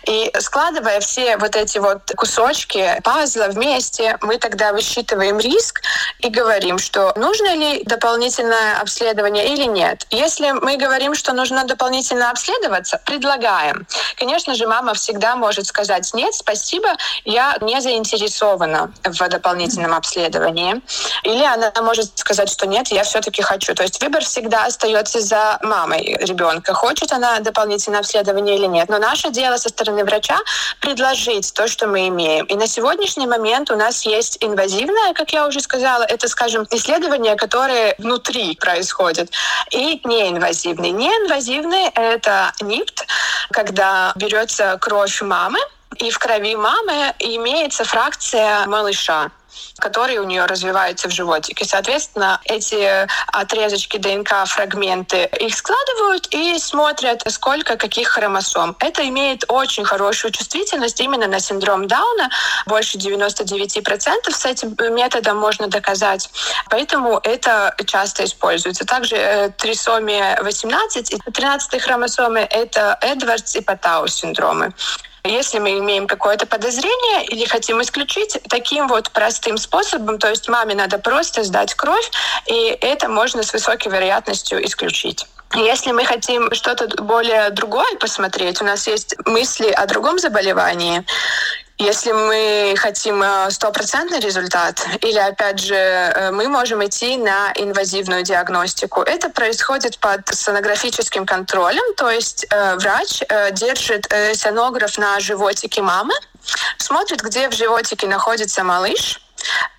И 0.08 0.32
складывая 0.40 1.00
все 1.00 1.38
вот 1.38 1.56
эти 1.56 1.61
вот 1.80 2.12
кусочки 2.16 3.00
пазла 3.04 3.48
вместе, 3.50 4.18
мы 4.22 4.38
тогда 4.38 4.74
высчитываем 4.74 5.40
риск 5.40 5.82
и 6.20 6.30
говорим, 6.30 6.78
что 6.78 7.14
нужно 7.16 7.56
ли 7.56 7.84
дополнительное 7.84 8.80
обследование 8.80 9.54
или 9.54 9.66
нет. 9.66 10.06
Если 10.10 10.52
мы 10.52 10.78
говорим, 10.78 11.16
что 11.16 11.34
нужно 11.34 11.64
дополнительно 11.66 12.30
обследоваться, 12.32 13.00
предлагаем. 13.06 13.86
Конечно 14.18 14.56
же, 14.56 14.68
мама 14.68 14.94
всегда 14.94 15.36
может 15.36 15.68
сказать, 15.68 16.14
нет, 16.14 16.34
спасибо, 16.34 16.90
я 17.26 17.58
не 17.62 17.80
заинтересована 17.82 18.92
в 19.04 19.30
дополнительном 19.30 19.94
обследовании. 19.94 20.82
Или 21.24 21.44
она 21.44 21.72
может 21.82 22.18
сказать, 22.18 22.50
что 22.50 22.68
нет, 22.68 22.88
я 22.90 23.04
все-таки 23.04 23.42
хочу. 23.42 23.74
То 23.74 23.84
есть 23.84 24.02
выбор 24.02 24.24
всегда 24.24 24.66
остается 24.66 25.22
за 25.22 25.60
мамой 25.62 26.18
ребенка. 26.22 26.74
Хочет 26.74 27.12
она 27.12 27.40
дополнительное 27.40 28.00
обследование 28.00 28.58
или 28.58 28.66
нет. 28.66 28.90
Но 28.90 28.98
наше 28.98 29.30
дело 29.30 29.58
со 29.58 29.70
стороны 29.70 30.04
врача 30.04 30.40
предложить 30.80 31.51
то, 31.52 31.68
что 31.68 31.88
мы 31.88 32.08
имеем. 32.08 32.46
И 32.46 32.56
на 32.56 32.68
сегодняшний 32.68 33.28
момент 33.28 33.72
у 33.72 33.76
нас 33.76 34.06
есть 34.06 34.38
инвазивное, 34.42 35.14
как 35.14 35.34
я 35.34 35.48
уже 35.48 35.62
сказала, 35.62 36.04
это, 36.04 36.28
скажем, 36.28 36.68
исследования, 36.72 37.36
которые 37.36 37.96
внутри 37.98 38.56
происходят, 38.56 39.30
и 39.72 40.02
неинвазивные. 40.04 40.92
Неинвазивные— 40.92 41.92
это 41.96 42.54
НИПТ, 42.62 43.06
когда 43.52 44.14
берется 44.16 44.78
кровь 44.80 45.22
мамы, 45.22 45.60
и 45.98 46.10
в 46.10 46.20
крови 46.20 46.56
мамы 46.56 47.14
имеется 47.20 47.84
фракция 47.84 48.66
малыша 48.66 49.30
которые 49.80 50.22
у 50.22 50.24
нее 50.24 50.46
развиваются 50.46 51.08
в 51.08 51.12
животике. 51.12 51.66
Соответственно, 51.66 52.40
эти 52.46 53.08
отрезочки 53.28 53.98
ДНК, 53.98 54.46
фрагменты, 54.46 55.30
их 55.40 55.56
складывают 55.56 56.28
и 56.32 56.58
смотрят, 56.60 57.24
сколько 57.28 57.78
каких 57.78 58.10
хромосом. 58.10 58.76
Это 58.80 59.08
имеет 59.08 59.46
очень 59.48 59.86
хорошую 59.86 60.32
чувствительность 60.32 61.00
именно 61.00 61.28
на 61.28 61.40
синдром 61.40 61.88
Дауна. 61.88 62.30
Больше 62.66 62.98
99% 62.98 64.32
с 64.32 64.46
этим 64.46 64.76
методом 64.94 65.38
можно 65.38 65.68
доказать. 65.68 66.30
Поэтому 66.70 67.20
это 67.24 67.76
часто 67.86 68.26
используется. 68.26 68.86
Также 68.86 69.16
э, 69.16 69.50
трисомия 69.50 70.42
18 70.42 71.12
и 71.12 71.32
13 71.32 71.82
хромосомы— 71.82 72.40
это 72.50 72.98
Эдвардс 73.02 73.56
и 73.56 73.62
Патау 73.62 74.08
синдромы. 74.08 74.74
Если 75.24 75.60
мы 75.60 75.78
имеем 75.78 76.08
какое-то 76.08 76.48
подозрение 76.48 77.26
или 77.26 77.46
хотим 77.46 77.82
исключить 77.82 78.40
таким 78.50 78.88
вот 78.88 79.12
простым 79.12 79.58
способом, 79.58 80.18
то 80.18 80.30
есть 80.30 80.50
маме 80.50 80.74
надо 80.74 80.98
просто 80.98 81.44
сдать 81.44 81.76
кровь, 81.76 82.10
и 82.48 82.78
это 82.82 83.08
можно 83.08 83.44
с 83.44 83.54
высокой 83.54 83.92
вероятностью 83.92 84.66
исключить. 84.66 85.28
Если 85.54 85.92
мы 85.92 86.06
хотим 86.06 86.54
что-то 86.54 86.88
более 87.04 87.50
другое 87.50 87.96
посмотреть, 88.00 88.62
у 88.62 88.66
нас 88.66 88.88
есть 88.88 89.16
мысли 89.26 89.70
о 89.70 89.86
другом 89.86 90.18
заболевании, 90.18 91.06
если 91.82 92.12
мы 92.12 92.76
хотим 92.78 93.24
э, 93.24 93.50
стопроцентный 93.50 94.20
результат, 94.20 94.86
или 95.02 95.18
опять 95.18 95.60
же 95.60 95.76
э, 95.76 96.32
мы 96.32 96.48
можем 96.48 96.86
идти 96.86 97.18
на 97.18 97.52
инвазивную 97.56 98.24
диагностику. 98.24 99.02
Это 99.02 99.30
происходит 99.30 99.98
под 99.98 100.28
сонографическим 100.28 101.26
контролем, 101.26 101.84
то 101.98 102.10
есть 102.10 102.46
э, 102.50 102.76
врач 102.78 103.24
держит 103.54 104.08
сонограф 104.34 104.98
на 104.98 105.20
животике 105.20 105.82
мамы, 105.82 106.14
смотрит, 106.78 107.22
где 107.22 107.50
в 107.50 107.54
животике 107.54 108.08
находится 108.08 108.64
малыш, 108.64 109.22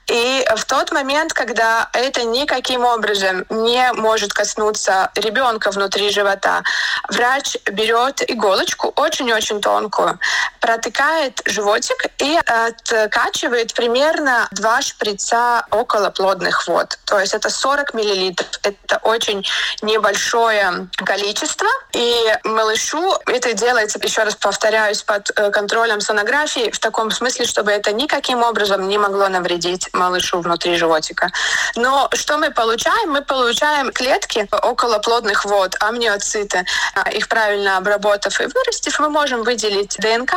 И 0.09 0.45
в 0.57 0.65
тот 0.65 0.93
момент, 0.93 1.33
когда 1.33 1.89
это 1.93 2.25
никаким 2.25 2.85
образом 2.85 3.45
не 3.51 3.93
может 3.93 4.33
коснуться 4.33 5.11
ребенка 5.15 5.71
внутри 5.71 6.11
живота, 6.11 6.63
врач 7.09 7.57
берет 7.71 8.29
иголочку 8.29 8.93
очень-очень 8.97 9.61
тонкую, 9.61 10.19
протыкает 10.61 11.41
животик 11.45 12.07
и 12.19 12.39
откачивает 12.47 13.75
примерно 13.75 14.49
два 14.51 14.83
шприца 14.83 15.67
около 15.71 16.11
плодных 16.11 16.67
вод. 16.67 16.99
То 17.05 17.19
есть 17.19 17.35
это 17.35 17.51
40 17.51 17.95
миллилитров. 17.95 18.49
Это 18.63 18.99
очень 19.03 19.45
небольшое 19.83 20.89
количество. 21.05 21.69
И 21.93 22.35
малышу 22.45 23.15
это 23.27 23.53
делается, 23.53 23.99
еще 24.03 24.23
раз 24.23 24.35
повторяюсь, 24.35 25.03
под 25.03 25.31
э, 25.37 25.51
контролем 25.51 26.01
сонографии 26.01 26.71
в 26.71 26.79
таком 26.79 27.11
смысле, 27.11 27.47
чтобы 27.47 27.71
это 27.71 27.93
никаким 27.93 28.43
образом 28.43 28.89
не 28.89 28.99
могло 28.99 29.29
навредить 29.29 29.92
малышу 29.93 30.41
внутри 30.41 30.77
животика. 30.77 31.31
Но 31.77 32.09
что 32.13 32.39
мы 32.39 32.51
получаем? 32.51 33.11
Мы 33.11 33.23
получаем 33.23 33.93
клетки 33.93 34.49
около 34.51 34.99
плодных 34.99 35.45
вод, 35.45 35.77
амниоциты. 35.81 36.65
А, 36.95 37.11
их 37.11 37.29
правильно 37.29 37.77
обработав 37.77 38.41
и 38.41 38.47
вырастив, 38.47 38.99
мы 39.01 39.11
можем 39.11 39.43
выделить 39.43 39.97
ДНК, 39.99 40.35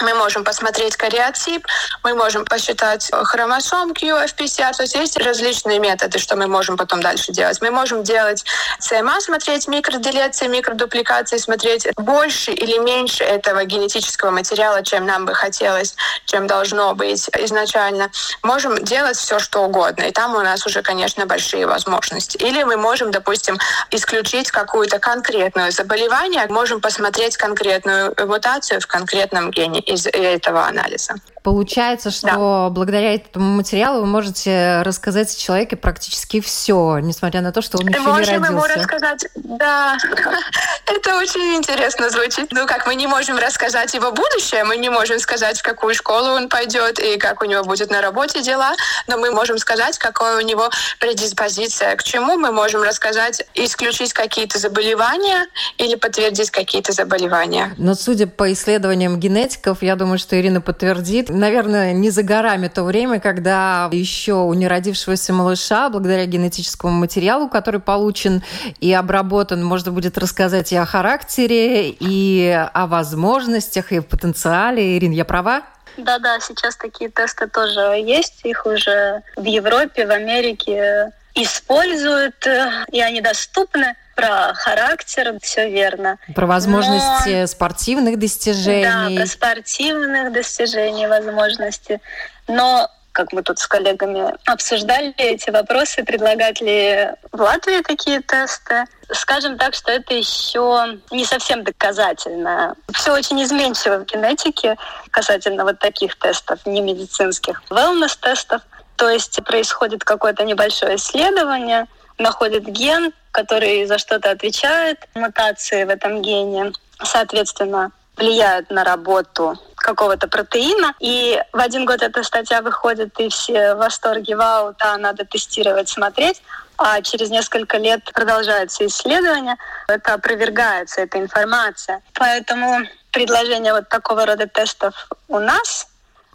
мы 0.00 0.14
можем 0.14 0.44
посмотреть 0.44 0.96
кариотип, 0.96 1.66
мы 2.02 2.14
можем 2.14 2.44
посчитать 2.44 3.10
хромосом 3.12 3.92
QFPCR, 3.92 4.72
то 4.72 4.82
есть 4.82 4.94
есть 4.94 5.16
различные 5.16 5.78
методы, 5.78 6.18
что 6.18 6.36
мы 6.36 6.46
можем 6.46 6.76
потом 6.76 7.00
дальше 7.00 7.32
делать. 7.32 7.60
Мы 7.60 7.70
можем 7.70 8.02
делать 8.02 8.44
ЦМА, 8.80 9.20
смотреть 9.20 9.68
микроделеции, 9.68 10.46
микродупликации, 10.46 11.36
смотреть 11.36 11.86
больше 11.96 12.52
или 12.52 12.78
меньше 12.78 13.24
этого 13.24 13.64
генетического 13.64 14.30
материала, 14.30 14.82
чем 14.82 15.06
нам 15.06 15.26
бы 15.26 15.34
хотелось, 15.34 15.94
чем 16.26 16.46
должно 16.46 16.94
быть 16.94 17.28
изначально. 17.38 18.10
Можем 18.42 18.82
делать 18.84 19.16
все, 19.16 19.38
что 19.38 19.62
угодно, 19.64 20.04
и 20.04 20.10
там 20.10 20.34
у 20.34 20.40
нас 20.40 20.66
уже, 20.66 20.82
конечно, 20.82 21.26
большие 21.26 21.66
возможности. 21.66 22.36
Или 22.38 22.62
мы 22.64 22.76
можем, 22.76 23.10
допустим, 23.10 23.58
исключить 23.90 24.50
какую-то 24.50 24.98
конкретную 24.98 25.72
заболевание, 25.72 26.46
можем 26.48 26.80
посмотреть 26.80 27.36
конкретную 27.36 28.14
мутацию 28.26 28.80
в 28.80 28.86
конкретном 28.86 29.50
гене 29.50 29.83
из 29.86 30.06
этого 30.06 30.66
анализа. 30.66 31.14
Получается, 31.44 32.10
что 32.10 32.26
да. 32.26 32.70
благодаря 32.70 33.16
этому 33.16 33.56
материалу 33.56 34.00
вы 34.00 34.06
можете 34.06 34.80
рассказать 34.80 35.30
о 35.30 35.38
человеке 35.38 35.76
практически 35.76 36.40
все, 36.40 37.00
несмотря 37.00 37.42
на 37.42 37.52
то, 37.52 37.60
что 37.60 37.76
он 37.76 37.86
еще 37.86 38.00
Можем 38.00 38.22
не 38.22 38.30
родился. 38.30 38.50
ему 38.50 38.64
рассказать, 38.64 39.26
да. 39.34 39.98
Это 40.86 41.18
очень 41.18 41.54
интересно 41.54 42.08
звучит. 42.08 42.50
Ну, 42.50 42.66
как 42.66 42.86
мы 42.86 42.94
не 42.94 43.06
можем 43.06 43.36
рассказать 43.36 43.92
его 43.92 44.10
будущее, 44.10 44.64
мы 44.64 44.78
не 44.78 44.88
можем 44.88 45.18
сказать, 45.18 45.58
в 45.58 45.62
какую 45.62 45.94
школу 45.94 46.28
он 46.28 46.48
пойдет 46.48 46.98
и 46.98 47.18
как 47.18 47.42
у 47.42 47.44
него 47.44 47.62
будет 47.62 47.90
на 47.90 48.00
работе 48.00 48.42
дела, 48.42 48.72
но 49.06 49.18
мы 49.18 49.30
можем 49.30 49.58
сказать, 49.58 49.98
какая 49.98 50.38
у 50.38 50.40
него 50.40 50.70
предиспозиция 50.98 51.94
к 51.96 52.04
чему. 52.04 52.38
Мы 52.38 52.52
можем 52.52 52.82
рассказать, 52.82 53.42
исключить 53.52 54.14
какие-то 54.14 54.58
заболевания 54.58 55.46
или 55.76 55.94
подтвердить 55.96 56.50
какие-то 56.50 56.92
заболевания. 56.92 57.74
Но 57.76 57.94
судя 57.94 58.28
по 58.28 58.50
исследованиям 58.50 59.20
генетиков, 59.20 59.82
я 59.82 59.94
думаю, 59.94 60.18
что 60.18 60.40
Ирина 60.40 60.62
подтвердит, 60.62 61.33
наверное, 61.34 61.92
не 61.92 62.10
за 62.10 62.22
горами 62.22 62.68
то 62.68 62.84
время, 62.84 63.20
когда 63.20 63.88
еще 63.92 64.34
у 64.34 64.54
неродившегося 64.54 65.32
малыша, 65.32 65.90
благодаря 65.90 66.26
генетическому 66.26 66.92
материалу, 66.92 67.48
который 67.48 67.80
получен 67.80 68.42
и 68.80 68.92
обработан, 68.92 69.64
можно 69.64 69.92
будет 69.92 70.16
рассказать 70.18 70.72
и 70.72 70.76
о 70.76 70.86
характере, 70.86 71.90
и 71.90 72.50
о 72.72 72.86
возможностях, 72.86 73.92
и 73.92 74.00
потенциале. 74.00 74.96
Ирина, 74.96 75.14
я 75.14 75.24
права? 75.24 75.62
Да-да, 75.96 76.40
сейчас 76.40 76.76
такие 76.76 77.10
тесты 77.10 77.46
тоже 77.46 77.80
есть. 77.80 78.40
Их 78.44 78.66
уже 78.66 79.22
в 79.36 79.44
Европе, 79.44 80.06
в 80.06 80.10
Америке 80.10 81.12
используют, 81.34 82.46
и 82.92 83.00
они 83.00 83.20
доступны 83.20 83.94
про 84.14 84.54
характер, 84.54 85.36
все 85.42 85.70
верно. 85.70 86.18
Про 86.34 86.46
возможности 86.46 87.40
Но... 87.40 87.46
спортивных 87.46 88.18
достижений. 88.18 89.16
Да, 89.16 89.22
про 89.22 89.26
спортивных 89.26 90.32
достижений, 90.32 91.06
возможности. 91.06 92.00
Но 92.48 92.90
как 93.14 93.32
мы 93.32 93.42
тут 93.42 93.60
с 93.60 93.66
коллегами 93.68 94.34
обсуждали 94.44 95.14
эти 95.16 95.48
вопросы, 95.50 96.02
предлагать 96.02 96.60
ли 96.60 97.10
в 97.30 97.40
Латвии 97.40 97.80
такие 97.80 98.20
тесты. 98.20 98.86
Скажем 99.12 99.56
так, 99.56 99.74
что 99.74 99.92
это 99.92 100.14
еще 100.14 100.98
не 101.12 101.24
совсем 101.24 101.62
доказательно. 101.62 102.74
Все 102.92 103.12
очень 103.12 103.40
изменчиво 103.44 103.98
в 103.98 104.04
генетике 104.04 104.76
касательно 105.12 105.62
вот 105.64 105.78
таких 105.78 106.18
тестов, 106.18 106.58
не 106.66 106.80
медицинских, 106.80 107.62
wellness-тестов. 107.70 108.62
То 108.96 109.08
есть 109.08 109.42
происходит 109.44 110.02
какое-то 110.02 110.44
небольшое 110.44 110.96
исследование, 110.96 111.86
находит 112.18 112.64
ген, 112.64 113.12
который 113.30 113.84
за 113.86 113.98
что-то 113.98 114.30
отвечает, 114.30 114.98
мутации 115.14 115.84
в 115.84 115.88
этом 115.88 116.22
гене, 116.22 116.72
соответственно, 117.02 117.90
влияют 118.16 118.70
на 118.70 118.84
работу 118.84 119.58
какого-то 119.76 120.28
протеина. 120.28 120.94
И 121.00 121.38
в 121.52 121.58
один 121.58 121.84
год 121.84 122.02
эта 122.02 122.22
статья 122.22 122.62
выходит, 122.62 123.18
и 123.18 123.28
все 123.28 123.74
в 123.74 123.78
восторге, 123.78 124.36
вау, 124.36 124.74
да, 124.78 124.96
надо 124.96 125.24
тестировать, 125.24 125.88
смотреть. 125.88 126.42
А 126.76 127.00
через 127.02 127.30
несколько 127.30 127.76
лет 127.78 128.02
продолжаются 128.12 128.86
исследования, 128.86 129.56
это 129.86 130.14
опровергается, 130.14 131.02
эта 131.02 131.18
информация. 131.18 132.02
Поэтому 132.14 132.80
предложение 133.12 133.72
вот 133.72 133.88
такого 133.88 134.26
рода 134.26 134.46
тестов 134.46 135.08
у 135.28 135.38
нас 135.38 135.86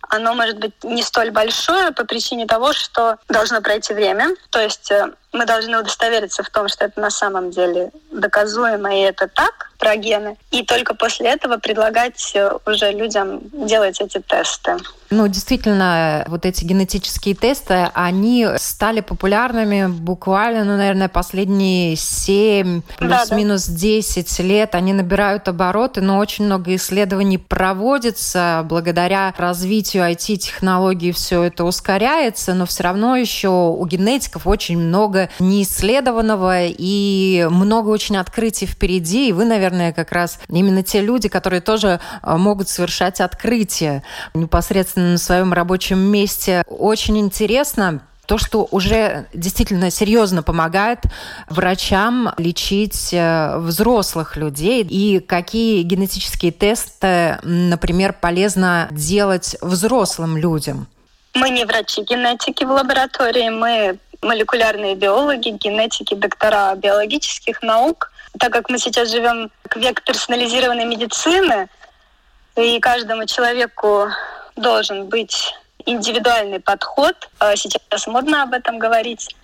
оно 0.09 0.33
может 0.33 0.57
быть 0.57 0.83
не 0.83 1.03
столь 1.03 1.31
большое 1.31 1.91
по 1.91 2.03
причине 2.03 2.47
того, 2.47 2.73
что 2.73 3.17
должно 3.27 3.61
пройти 3.61 3.93
время. 3.93 4.35
То 4.49 4.59
есть 4.59 4.91
э, 4.91 5.11
мы 5.31 5.45
должны 5.45 5.79
удостовериться 5.79 6.43
в 6.43 6.49
том, 6.49 6.67
что 6.67 6.85
это 6.85 6.99
на 6.99 7.11
самом 7.11 7.51
деле 7.51 7.91
доказуемо, 8.11 8.95
и 8.95 9.01
это 9.01 9.27
так, 9.27 9.71
про 9.77 9.95
гены. 9.95 10.37
И 10.51 10.63
только 10.63 10.93
после 10.93 11.29
этого 11.29 11.57
предлагать 11.57 12.31
э, 12.35 12.51
уже 12.65 12.91
людям 12.91 13.39
делать 13.53 14.01
эти 14.01 14.19
тесты. 14.19 14.77
Ну, 15.09 15.27
действительно, 15.27 16.23
вот 16.27 16.45
эти 16.45 16.65
генетические 16.65 17.33
тесты, 17.33 17.89
они 17.93 18.45
стали 18.57 19.01
популярными 19.01 19.87
буквально, 19.87 20.65
ну, 20.65 20.77
наверное, 20.77 21.07
последние 21.07 21.95
7, 21.95 22.81
плюс-минус 22.97 23.65
да, 23.65 23.73
да. 23.73 23.79
10 23.79 24.39
лет. 24.39 24.75
Они 24.75 24.93
набирают 24.93 25.47
обороты, 25.47 26.01
но 26.01 26.19
очень 26.19 26.45
много 26.45 26.75
исследований 26.75 27.37
проводится. 27.37 28.61
Благодаря 28.65 29.33
развитию 29.37 30.03
IT-технологий 30.11 31.11
все 31.11 31.43
это 31.43 31.63
ускоряется, 31.63 32.53
но 32.53 32.65
все 32.65 32.83
равно 32.83 33.15
еще 33.15 33.47
у 33.49 33.85
генетиков 33.85 34.45
очень 34.45 34.77
много 34.77 35.18
неисследованного 35.39 36.67
и 36.67 37.47
много 37.49 37.89
очень 37.89 38.17
открытий 38.17 38.65
впереди. 38.65 39.29
И 39.29 39.33
вы, 39.33 39.45
наверное, 39.45 39.91
как 39.91 40.11
раз 40.11 40.39
именно 40.47 40.83
те 40.83 41.01
люди, 41.01 41.27
которые 41.27 41.61
тоже 41.61 41.99
э, 42.23 42.37
могут 42.37 42.69
совершать 42.69 43.19
открытия 43.19 44.03
непосредственно 44.33 45.13
на 45.13 45.17
своем 45.17 45.51
рабочем 45.51 45.99
месте. 45.99 46.63
Очень 46.67 47.17
интересно 47.17 48.01
то, 48.29 48.37
что 48.37 48.67
уже 48.69 49.25
действительно 49.33 49.89
серьезно 49.89 50.43
помогает 50.43 50.99
врачам 51.49 52.31
лечить 52.37 53.09
э, 53.11 53.57
взрослых 53.57 54.37
людей 54.37 54.85
и 54.87 55.19
какие 55.19 55.81
генетические 55.81 56.51
тесты, 56.51 57.39
например, 57.41 58.13
полезно 58.13 58.87
делать 58.91 59.57
взрослым 59.61 60.37
людям. 60.37 60.85
Мы 61.33 61.49
не 61.49 61.65
врачи-генетики 61.65 62.65
в 62.65 62.69
лаборатории, 62.69 63.49
мы 63.49 63.97
молекулярные 64.21 64.95
биологи, 64.95 65.49
генетики, 65.49 66.13
доктора 66.13 66.75
биологических 66.75 67.61
наук. 67.61 68.11
Так 68.39 68.53
как 68.53 68.69
мы 68.69 68.77
сейчас 68.77 69.09
живем 69.09 69.51
в 69.69 69.77
век 69.77 70.03
персонализированной 70.03 70.85
медицины, 70.85 71.67
и 72.55 72.79
каждому 72.79 73.25
человеку 73.25 74.09
должен 74.55 75.07
быть 75.07 75.53
индивидуальный 75.85 76.59
подход. 76.59 77.15
А 77.39 77.55
сейчас 77.55 78.07
модно 78.07 78.43
об 78.43 78.53
этом 78.53 78.79
говорить. 78.79 79.35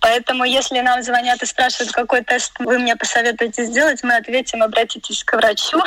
Поэтому, 0.00 0.44
если 0.44 0.80
нам 0.80 1.02
звонят 1.02 1.42
и 1.42 1.46
спрашивают, 1.46 1.92
какой 1.92 2.22
тест 2.22 2.52
вы 2.60 2.78
мне 2.78 2.94
посоветуете 2.94 3.64
сделать, 3.64 4.02
мы 4.04 4.16
ответим, 4.16 4.62
обратитесь 4.62 5.24
к 5.24 5.36
врачу 5.36 5.82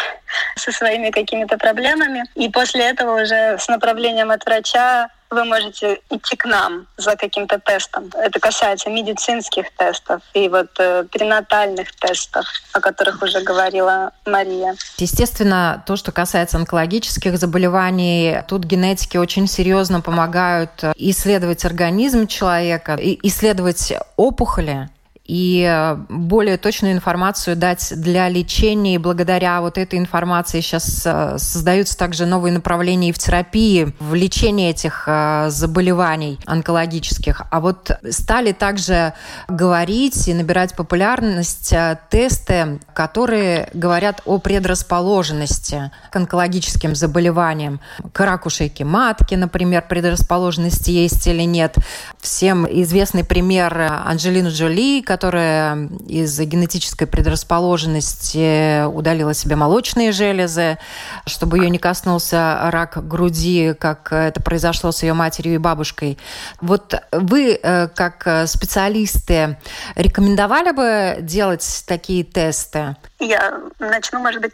со 0.58 0.72
своими 0.72 1.12
какими-то 1.12 1.58
проблемами. 1.58 2.26
И 2.36 2.50
после 2.50 2.90
этого 2.90 3.22
уже 3.22 3.58
с 3.58 3.68
направлением 3.70 4.32
от 4.32 4.46
врача 4.46 5.10
вы 5.32 5.46
можете 5.46 6.02
идти 6.10 6.36
к 6.36 6.46
нам 6.46 6.88
за 6.98 7.16
каким-то 7.16 7.58
тестом. 7.60 8.10
Это 8.14 8.40
касается 8.40 8.90
медицинских 8.90 9.74
тестов 9.76 10.22
и 10.34 10.48
вот 10.50 10.70
э, 10.78 11.06
перинатальных 11.12 11.96
тестов, 11.96 12.46
о 12.74 12.82
которых 12.82 13.24
уже 13.24 13.42
говорила 13.42 14.12
Мария. 14.26 14.76
Естественно, 14.98 15.84
то, 15.88 15.96
что 15.96 16.12
касается 16.12 16.58
онкологических 16.58 17.38
заболеваний, 17.38 18.44
тут 18.48 18.66
генетики 18.66 19.18
очень 19.18 19.48
серьезно 19.48 20.02
помогают 20.02 20.84
исследовать 20.98 21.66
организм 21.66 22.28
человека, 22.28 22.98
исследовать 23.00 23.94
опухоли, 24.18 24.90
и 25.32 25.66
э, 25.66 25.96
более 26.10 26.58
точную 26.58 26.94
информацию 26.94 27.56
дать 27.56 27.94
для 27.96 28.28
лечения. 28.28 28.96
И 28.96 28.98
благодаря 28.98 29.62
вот 29.62 29.78
этой 29.78 29.98
информации 29.98 30.60
сейчас 30.60 31.04
э, 31.06 31.38
создаются 31.38 31.98
также 31.98 32.26
новые 32.26 32.52
направления 32.52 33.14
в 33.14 33.18
терапии, 33.18 33.96
в 34.02 34.14
лечении 34.14 34.70
этих 34.70 35.06
э, 35.08 35.46
заболеваний 35.48 36.38
онкологических. 36.46 37.44
А 37.50 37.62
вот 37.62 37.92
стали 38.10 38.52
также 38.52 39.14
говорить 39.48 40.28
и 40.28 40.34
набирать 40.34 40.76
популярность 40.76 41.74
тесты, 42.10 42.82
которые 42.94 43.70
говорят 43.74 44.22
о 44.26 44.38
предрасположенности 44.38 45.92
к 46.10 46.16
онкологическим 46.18 46.94
заболеваниям. 46.94 47.80
К 48.12 48.26
раку 48.26 48.50
шейки 48.50 48.84
матки, 48.84 49.36
например, 49.36 49.86
предрасположенности 49.88 50.92
есть 50.92 51.26
или 51.26 51.44
нет. 51.44 51.78
Всем 52.20 52.68
известный 52.70 53.24
пример 53.24 53.80
Анджелины 54.06 54.50
Джоли, 54.50 55.00
которая 55.02 55.21
из-за 55.28 56.46
генетической 56.46 57.06
предрасположенности 57.06 58.86
удалила 58.86 59.34
себе 59.34 59.56
молочные 59.56 60.12
железы, 60.12 60.78
чтобы 61.26 61.58
ее 61.60 61.70
не 61.70 61.78
коснулся 61.78 62.60
рак 62.72 63.08
груди, 63.08 63.74
как 63.74 64.12
это 64.12 64.42
произошло 64.42 64.92
с 64.92 65.04
ее 65.04 65.14
матерью 65.14 65.56
и 65.56 65.58
бабушкой. 65.58 66.18
Вот 66.60 66.94
вы, 67.12 67.60
э, 67.62 67.88
как 67.90 68.48
специалисты, 68.48 69.58
рекомендовали 69.96 70.72
бы 70.72 71.18
делать 71.22 71.84
такие 71.88 72.24
тесты? 72.24 72.96
Я 73.20 73.60
начну, 73.80 74.20
может 74.20 74.42
быть, 74.42 74.54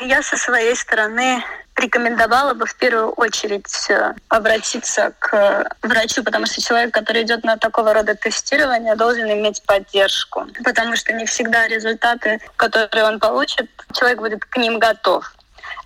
я 0.00 0.22
со 0.22 0.36
своей 0.36 0.76
стороны 0.76 1.42
рекомендовала 1.78 2.54
бы 2.54 2.66
в 2.66 2.74
первую 2.76 3.10
очередь 3.10 3.90
э, 3.90 4.14
обратиться 4.28 5.12
к 5.18 5.68
врачу, 5.82 6.22
потому 6.22 6.46
что 6.46 6.60
человек, 6.60 6.92
который 6.92 7.22
идет 7.22 7.44
на 7.44 7.56
такого 7.56 7.94
рода 7.94 8.14
тестирование, 8.14 8.96
должен 8.96 9.30
иметь 9.30 9.62
поддержку, 9.62 10.46
потому 10.64 10.96
что 10.96 11.12
не 11.12 11.24
всегда 11.26 11.68
результаты, 11.68 12.40
которые 12.56 13.04
он 13.04 13.18
получит, 13.20 13.70
человек 13.92 14.18
будет 14.18 14.44
к 14.44 14.56
ним 14.56 14.78
готов. 14.78 15.32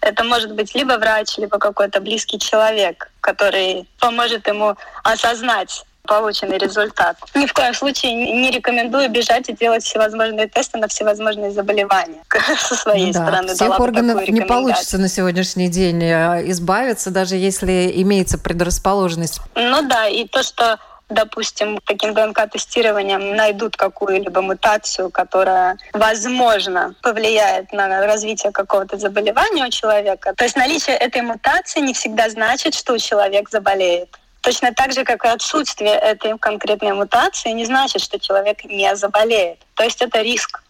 Это 0.00 0.24
может 0.24 0.52
быть 0.55 0.74
либо 0.74 0.94
врач, 0.94 1.38
либо 1.38 1.59
какой-то 1.59 2.00
близкий 2.00 2.38
человек, 2.38 3.11
который 3.20 3.88
поможет 4.00 4.48
ему 4.48 4.76
осознать 5.05 5.85
полученный 6.06 6.58
результат. 6.58 7.16
Ни 7.34 7.46
в 7.46 7.52
коем 7.52 7.74
случае 7.74 8.14
не 8.14 8.50
рекомендую 8.50 9.08
бежать 9.08 9.48
и 9.48 9.52
делать 9.52 9.84
всевозможные 9.84 10.48
тесты 10.48 10.78
на 10.78 10.88
всевозможные 10.88 11.52
заболевания 11.52 12.22
со 12.58 12.74
своей 12.74 13.12
да, 13.12 13.22
стороны. 13.22 13.54
Всех 13.54 13.78
органов 13.78 14.28
не 14.28 14.40
получится 14.42 14.98
на 14.98 15.08
сегодняшний 15.08 15.68
день 15.68 16.02
э, 16.02 16.50
избавиться, 16.50 17.10
даже 17.10 17.36
если 17.36 17.92
имеется 18.02 18.38
предрасположенность. 18.38 19.40
Ну 19.54 19.88
да, 19.88 20.08
и 20.08 20.26
то, 20.26 20.42
что 20.42 20.78
допустим, 21.12 21.78
таким 21.84 22.14
ДНК-тестированием 22.14 23.36
найдут 23.36 23.76
какую-либо 23.76 24.40
мутацию, 24.40 25.10
которая, 25.10 25.76
возможно, 25.92 26.94
повлияет 27.02 27.72
на 27.72 28.06
развитие 28.06 28.50
какого-то 28.50 28.96
заболевания 28.96 29.66
у 29.66 29.70
человека. 29.70 30.34
То 30.34 30.44
есть 30.44 30.56
наличие 30.56 30.96
этой 30.96 31.22
мутации 31.22 31.80
не 31.80 31.92
всегда 31.92 32.30
значит, 32.30 32.74
что 32.74 32.96
человек 32.98 33.50
заболеет. 33.50 34.18
Точно 34.42 34.72
так 34.74 34.92
же, 34.92 35.05
как 35.05 35.24
и 35.24 35.28
отсутствие 35.28 35.94
этой 35.94 36.37
конкретной 36.38 36.92
мутации, 36.92 37.50
не 37.50 37.64
значит, 37.64 38.02
что 38.02 38.18
человек 38.18 38.64
не 38.64 38.94
заболеет. 38.96 39.59
То 39.74 39.85
есть 39.85 40.02
это 40.02 40.20
риск 40.20 40.62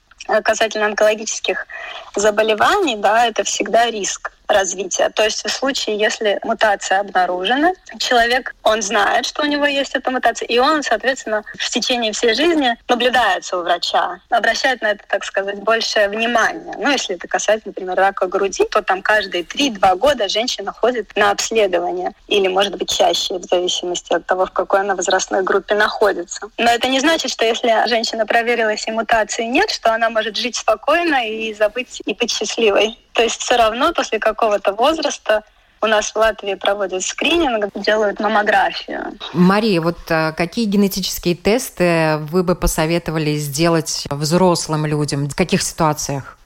касательно 0.44 0.86
онкологических 0.86 1.66
заболеваний, 2.14 2.96
да, 2.96 3.26
это 3.26 3.44
всегда 3.44 3.90
риск 3.90 4.32
развития. 4.52 5.10
То 5.10 5.24
есть 5.24 5.44
в 5.44 5.50
случае, 5.50 5.98
если 5.98 6.38
мутация 6.42 7.00
обнаружена, 7.00 7.72
человек, 7.98 8.54
он 8.62 8.82
знает, 8.82 9.26
что 9.26 9.42
у 9.42 9.46
него 9.46 9.66
есть 9.66 9.94
эта 9.94 10.10
мутация, 10.10 10.46
и 10.46 10.58
он, 10.58 10.82
соответственно, 10.82 11.42
в 11.58 11.70
течение 11.70 12.12
всей 12.12 12.34
жизни 12.34 12.76
наблюдается 12.88 13.58
у 13.58 13.62
врача, 13.62 14.20
обращает 14.30 14.82
на 14.82 14.92
это, 14.92 15.04
так 15.08 15.24
сказать, 15.24 15.58
большее 15.58 16.08
внимание. 16.08 16.74
Ну, 16.78 16.90
если 16.90 17.16
это 17.16 17.28
касается, 17.28 17.68
например, 17.68 17.96
рака 17.96 18.26
груди, 18.26 18.64
то 18.70 18.82
там 18.82 19.02
каждые 19.02 19.44
3-2 19.44 19.96
года 19.96 20.28
женщина 20.28 20.72
ходит 20.72 21.14
на 21.16 21.30
обследование, 21.30 22.12
или, 22.28 22.48
может 22.48 22.76
быть, 22.76 22.90
чаще, 22.90 23.38
в 23.38 23.44
зависимости 23.44 24.12
от 24.12 24.26
того, 24.26 24.46
в 24.46 24.50
какой 24.50 24.80
она 24.80 24.94
возрастной 24.94 25.42
группе 25.42 25.74
находится. 25.74 26.48
Но 26.58 26.70
это 26.70 26.88
не 26.88 27.00
значит, 27.00 27.30
что 27.30 27.44
если 27.44 27.88
женщина 27.88 28.26
проверилась 28.26 28.86
и 28.86 28.90
мутации 28.90 29.44
нет, 29.44 29.70
что 29.70 29.92
она 29.92 30.10
может 30.10 30.36
жить 30.36 30.56
спокойно 30.56 31.26
и 31.26 31.54
забыть 31.54 32.02
и 32.04 32.14
быть 32.14 32.30
счастливой. 32.30 32.98
То 33.12 33.22
есть 33.22 33.40
все 33.40 33.56
равно 33.56 33.92
после 33.92 34.18
какого-то 34.18 34.72
возраста 34.72 35.42
у 35.82 35.86
нас 35.86 36.12
в 36.12 36.16
Латвии 36.16 36.54
проводят 36.54 37.02
скрининг, 37.02 37.70
делают 37.74 38.20
маммографию. 38.20 39.18
Мария, 39.32 39.80
вот 39.80 39.98
а, 40.10 40.32
какие 40.32 40.64
генетические 40.64 41.34
тесты 41.34 42.18
вы 42.30 42.44
бы 42.44 42.54
посоветовали 42.54 43.36
сделать 43.36 44.06
взрослым 44.08 44.86
людям? 44.86 45.28
В 45.28 45.34
каких 45.34 45.60
ситуациях? 45.62 46.38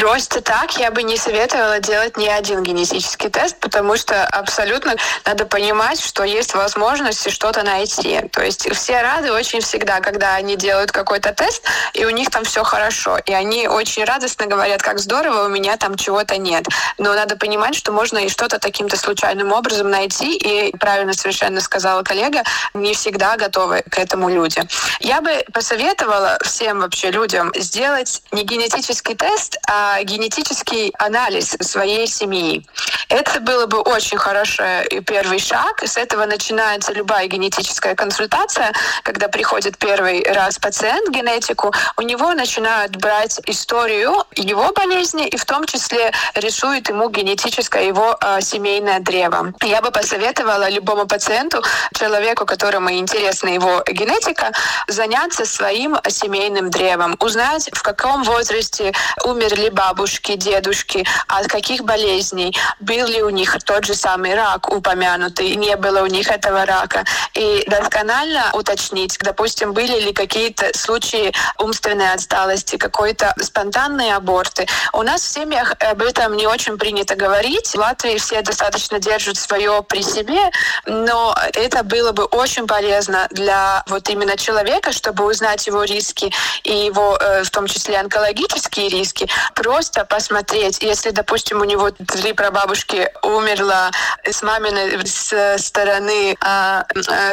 Просто 0.00 0.40
так 0.40 0.78
я 0.78 0.90
бы 0.90 1.02
не 1.02 1.18
советовала 1.18 1.78
делать 1.78 2.16
ни 2.16 2.26
один 2.26 2.62
генетический 2.62 3.28
тест, 3.28 3.58
потому 3.60 3.98
что 3.98 4.24
абсолютно 4.24 4.94
надо 5.26 5.44
понимать, 5.44 6.00
что 6.02 6.24
есть 6.24 6.54
возможность 6.54 7.30
что-то 7.30 7.62
найти. 7.62 8.22
То 8.32 8.42
есть 8.42 8.66
все 8.74 9.02
рады 9.02 9.30
очень 9.30 9.60
всегда, 9.60 10.00
когда 10.00 10.36
они 10.36 10.56
делают 10.56 10.90
какой-то 10.90 11.34
тест, 11.34 11.62
и 11.92 12.06
у 12.06 12.10
них 12.10 12.30
там 12.30 12.44
все 12.44 12.64
хорошо. 12.64 13.18
И 13.26 13.32
они 13.34 13.68
очень 13.68 14.04
радостно 14.04 14.46
говорят, 14.46 14.80
как 14.82 15.00
здорово, 15.00 15.44
у 15.44 15.48
меня 15.50 15.76
там 15.76 15.96
чего-то 15.96 16.38
нет. 16.38 16.64
Но 16.96 17.12
надо 17.12 17.36
понимать, 17.36 17.74
что 17.74 17.92
можно 17.92 18.16
и 18.18 18.30
что-то 18.30 18.58
таким-то 18.58 18.96
случайным 18.96 19.52
образом 19.52 19.90
найти. 19.90 20.34
И 20.34 20.74
правильно 20.78 21.12
совершенно 21.12 21.60
сказала 21.60 22.02
коллега, 22.02 22.42
не 22.72 22.94
всегда 22.94 23.36
готовы 23.36 23.82
к 23.82 23.98
этому 23.98 24.30
люди. 24.30 24.62
Я 25.00 25.20
бы 25.20 25.44
посоветовала 25.52 26.38
всем 26.42 26.80
вообще 26.80 27.10
людям 27.10 27.52
сделать 27.54 28.22
не 28.32 28.44
генетический 28.44 29.14
тест, 29.14 29.58
а 29.68 29.89
генетический 30.02 30.92
анализ 30.98 31.56
своей 31.60 32.06
семьи. 32.06 32.66
Это 33.08 33.40
было 33.40 33.66
бы 33.66 33.80
очень 33.80 34.18
хороший 34.18 34.88
первый 35.06 35.38
шаг. 35.38 35.82
С 35.82 35.96
этого 35.96 36.26
начинается 36.26 36.92
любая 36.92 37.26
генетическая 37.26 37.94
консультация. 37.94 38.72
Когда 39.02 39.28
приходит 39.28 39.78
первый 39.78 40.22
раз 40.22 40.58
пациент 40.58 41.08
к 41.08 41.10
генетику, 41.10 41.72
у 41.96 42.02
него 42.02 42.32
начинают 42.34 42.96
брать 42.96 43.40
историю 43.46 44.24
его 44.36 44.72
болезни 44.72 45.26
и 45.26 45.36
в 45.36 45.44
том 45.44 45.64
числе 45.66 46.12
рисуют 46.34 46.88
ему 46.88 47.08
генетическое 47.10 47.86
его 47.86 48.16
э, 48.20 48.40
семейное 48.40 49.00
древо. 49.00 49.52
Я 49.62 49.80
бы 49.82 49.90
посоветовала 49.90 50.68
любому 50.70 51.06
пациенту, 51.06 51.62
человеку, 51.94 52.46
которому 52.46 52.92
интересна 52.92 53.48
его 53.48 53.82
генетика, 53.86 54.52
заняться 54.86 55.44
своим 55.44 55.96
семейным 56.08 56.70
древом, 56.70 57.16
узнать, 57.18 57.70
в 57.72 57.82
каком 57.82 58.22
возрасте 58.22 58.92
умерли 59.24 59.70
бабушки, 59.80 60.36
дедушки, 60.36 61.06
от 61.26 61.46
каких 61.46 61.84
болезней, 61.84 62.54
был 62.80 63.06
ли 63.06 63.22
у 63.22 63.30
них 63.30 63.56
тот 63.64 63.86
же 63.86 63.94
самый 63.94 64.34
рак 64.34 64.68
упомянутый, 64.68 65.56
не 65.56 65.74
было 65.76 66.02
у 66.02 66.06
них 66.06 66.28
этого 66.28 66.66
рака. 66.66 67.04
И 67.34 67.64
досконально 67.66 68.50
уточнить, 68.52 69.16
допустим, 69.20 69.72
были 69.72 69.98
ли 70.00 70.12
какие-то 70.12 70.64
случаи 70.76 71.32
умственной 71.58 72.12
отсталости, 72.12 72.76
какой-то 72.76 73.34
спонтанные 73.40 74.14
аборты. 74.14 74.66
У 74.92 75.02
нас 75.02 75.22
в 75.22 75.32
семьях 75.32 75.74
об 75.80 76.02
этом 76.02 76.36
не 76.36 76.46
очень 76.46 76.76
принято 76.76 77.14
говорить. 77.14 77.68
В 77.68 77.76
Латвии 77.76 78.18
все 78.18 78.42
достаточно 78.42 78.98
держат 78.98 79.36
свое 79.38 79.82
при 79.88 80.02
себе, 80.02 80.50
но 80.86 81.34
это 81.54 81.82
было 81.84 82.12
бы 82.12 82.24
очень 82.24 82.66
полезно 82.66 83.28
для 83.30 83.82
вот 83.86 84.08
именно 84.10 84.36
человека, 84.36 84.92
чтобы 84.92 85.24
узнать 85.24 85.66
его 85.66 85.84
риски 85.84 86.30
и 86.64 86.74
его, 86.88 87.16
э, 87.16 87.44
в 87.44 87.50
том 87.50 87.66
числе, 87.66 87.98
онкологические 87.98 88.90
риски, 88.90 89.28
просто 89.60 90.06
посмотреть, 90.06 90.78
если, 90.80 91.10
допустим, 91.10 91.60
у 91.60 91.64
него 91.64 91.90
три 91.90 92.32
прабабушки 92.32 93.10
умерла 93.22 93.90
с 94.24 94.42
маминой 94.42 95.06
с 95.06 95.58
стороны 95.58 96.32
э, 96.32 96.82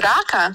рака, 0.01 0.53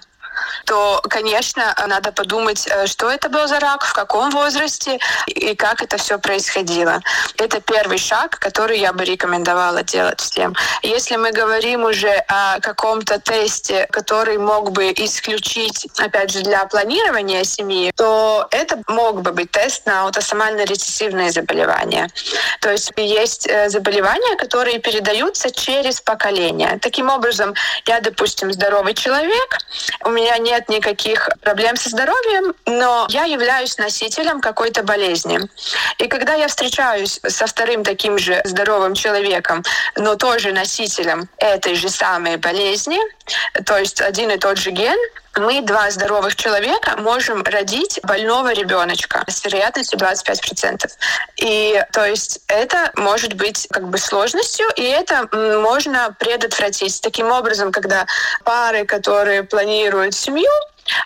то, 0.67 1.01
конечно, 1.09 1.75
надо 1.87 2.13
подумать, 2.13 2.67
э, 2.67 2.87
что 2.87 3.11
это 3.11 3.29
был 3.29 3.47
за 3.47 3.61
рак, 3.61 3.85
в 3.85 3.93
каком 3.93 4.31
возрасте 4.31 4.99
и 5.27 5.55
как 5.55 5.83
это 5.83 5.97
все 5.97 6.19
происходило. 6.19 7.01
Это 7.37 7.61
первый 7.61 7.99
шаг, 7.99 8.39
который 8.39 8.79
я 8.79 8.93
бы 8.93 9.05
рекомендовала 9.05 9.83
делать 9.83 10.21
всем. 10.21 10.55
Если 10.83 11.17
мы 11.17 11.33
говорим 11.33 11.85
уже 11.85 12.25
о 12.29 12.61
каком-то 12.61 13.19
тесте, 13.19 13.87
который 13.91 14.39
мог 14.39 14.73
бы 14.73 14.93
исключить, 14.93 15.87
опять 15.99 16.31
же, 16.31 16.41
для 16.41 16.65
планирования 16.67 17.45
семьи, 17.45 17.93
то 17.97 18.47
это 18.51 18.79
мог 18.89 19.23
бы 19.23 19.33
быть 19.33 19.51
тест 19.51 19.87
на 19.87 20.03
аутосомальные 20.03 20.67
рецессивные 20.67 21.31
заболевания. 21.31 22.09
То 22.61 22.71
есть 22.71 22.93
есть 22.97 23.47
э, 23.49 23.69
заболевания, 23.69 24.37
которые 24.37 24.79
передаются 24.79 25.51
через 25.51 26.01
поколение. 26.01 26.79
Таким 26.81 27.09
образом, 27.09 27.55
я, 27.87 28.01
допустим, 28.01 28.53
здоровый 28.53 28.95
человек, 28.95 29.59
у 30.05 30.11
меня 30.11 30.32
меня 30.33 30.53
нет 30.53 30.69
никаких 30.69 31.29
проблем 31.41 31.77
со 31.77 31.91
здоровьем, 31.91 32.55
но 32.67 33.07
я 33.11 33.25
являюсь 33.25 33.79
носителем 33.79 34.41
какой-то 34.41 34.83
болезни. 34.83 35.41
И 35.99 36.09
когда 36.09 36.35
я 36.35 36.49
встречаюсь 36.49 37.21
со 37.27 37.47
вторым 37.47 37.85
таким 37.85 38.19
же 38.19 38.41
здоровым 38.45 38.95
человеком, 38.95 39.63
но 39.97 40.17
тоже 40.17 40.53
носителем 40.53 41.29
этой 41.39 41.75
же 41.75 41.89
самой 41.89 42.37
болезни, 42.37 42.99
то 43.65 43.79
есть 43.79 44.01
один 44.01 44.31
и 44.31 44.39
тот 44.39 44.59
же 44.59 44.71
ген, 44.71 44.99
мы, 45.37 45.63
два 45.63 45.91
здоровых 45.91 46.37
человека, 46.37 46.97
можем 46.99 47.43
родить 47.43 48.01
больного 48.03 48.53
ребеночка 48.53 49.25
с 49.27 49.45
вероятностью 49.45 49.99
25%. 49.99 50.91
И 51.37 51.83
то 51.93 52.05
есть 52.05 52.41
это 52.49 52.93
может 52.97 53.35
быть 53.35 53.67
как 53.71 53.89
бы 53.89 53.99
сложностью, 53.99 54.67
и 54.77 54.83
это 54.83 55.29
можно 55.61 56.15
предотвратить. 56.19 57.01
Таким 57.01 57.31
образом, 57.31 57.73
когда 57.73 58.07
пары, 58.45 58.85
которые 58.85 59.43
планируют 59.43 60.15
семью, 60.15 60.51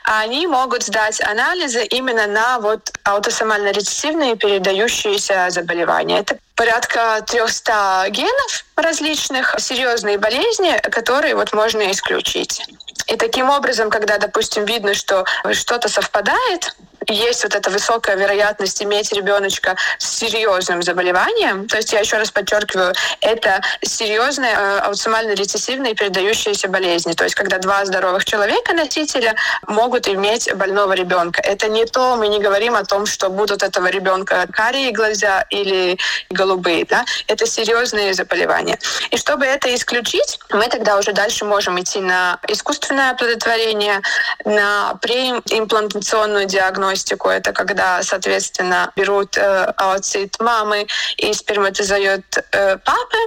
они 0.04 0.46
могут 0.46 0.82
сдать 0.82 1.20
анализы 1.20 1.84
именно 1.84 2.26
на 2.26 2.58
вот 2.58 2.90
аутосомально 3.04 3.72
рецессивные 3.72 4.36
передающиеся 4.36 5.46
заболевания. 5.50 6.20
Это 6.20 6.38
порядка 6.54 7.22
300 7.26 8.06
генов 8.10 8.64
различных, 8.76 9.54
серьезные 9.58 10.18
болезни, 10.18 10.78
которые 10.90 11.34
вот 11.34 11.52
можно 11.52 11.90
исключить. 11.90 12.62
И 13.06 13.16
таким 13.16 13.50
образом, 13.50 13.88
когда, 13.90 14.18
допустим, 14.18 14.64
видно, 14.64 14.94
что 14.94 15.24
что-то 15.52 15.88
совпадает, 15.88 16.76
есть 17.06 17.44
вот 17.44 17.54
эта 17.54 17.70
высокая 17.70 18.16
вероятность 18.16 18.82
иметь 18.82 19.12
ребеночка 19.12 19.76
с 19.98 20.18
серьезным 20.18 20.82
заболеванием. 20.82 21.68
То 21.68 21.76
есть 21.76 21.92
я 21.92 22.00
еще 22.00 22.16
раз 22.16 22.30
подчеркиваю, 22.30 22.94
это 23.20 23.60
серьезные 23.82 24.52
э, 24.52 24.78
аутосомально-рецессивные 24.80 25.94
передающиеся 25.94 26.68
болезни. 26.68 27.12
То 27.12 27.24
есть 27.24 27.34
когда 27.34 27.58
два 27.58 27.84
здоровых 27.84 28.24
человека, 28.24 28.72
носителя, 28.72 29.34
могут 29.66 30.08
иметь 30.08 30.52
больного 30.54 30.92
ребенка. 30.92 31.40
Это 31.42 31.68
не 31.68 31.84
то, 31.84 32.16
мы 32.16 32.28
не 32.28 32.40
говорим 32.40 32.74
о 32.74 32.84
том, 32.84 33.06
что 33.06 33.28
будут 33.30 33.62
этого 33.62 33.88
ребенка 33.88 34.46
карие 34.52 34.92
глаза 34.92 35.44
или 35.50 35.98
голубые. 36.30 36.84
Да? 36.84 37.04
Это 37.26 37.46
серьезные 37.46 38.14
заболевания. 38.14 38.78
И 39.10 39.16
чтобы 39.16 39.46
это 39.46 39.74
исключить, 39.74 40.38
мы 40.50 40.68
тогда 40.68 40.98
уже 40.98 41.12
дальше 41.12 41.44
можем 41.44 41.80
идти 41.80 42.00
на 42.00 42.38
искусственное 42.48 43.10
оплодотворение, 43.10 44.00
на 44.44 44.94
преимплантационную 45.00 46.46
диагностику, 46.46 46.95
диагностику. 46.96 47.28
Это 47.28 47.52
когда, 47.52 48.02
соответственно, 48.02 48.92
берут 48.96 49.36
э, 49.36 49.72
ооцит 49.76 50.36
мамы 50.40 50.86
и 51.16 51.32
сперматозоид 51.32 52.38
э, 52.52 52.78
папы, 52.78 53.18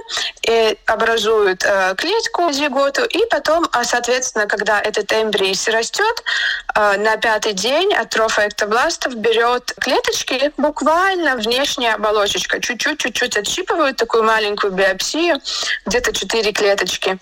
и 0.42 0.78
образуют 0.86 1.64
э, 1.64 1.94
клетку 1.96 2.52
зиготу, 2.52 3.04
и 3.04 3.26
потом, 3.30 3.66
а, 3.72 3.84
соответственно, 3.84 4.46
когда 4.46 4.80
этот 4.80 5.12
эмбрий 5.12 5.56
растет, 5.72 6.24
э, 6.74 6.96
на 6.98 7.16
пятый 7.16 7.52
день 7.52 7.94
атрофа 7.94 8.48
эктобластов 8.48 9.14
берет 9.14 9.72
клеточки, 9.80 10.52
буквально 10.56 11.36
внешняя 11.36 11.94
оболочечка, 11.94 12.60
чуть-чуть, 12.60 12.98
чуть-чуть 12.98 13.36
отщипывают 13.36 13.96
такую 13.96 14.24
маленькую 14.24 14.72
биопсию, 14.72 15.40
где-то 15.86 16.12
4 16.12 16.52
клеточки, 16.52 17.18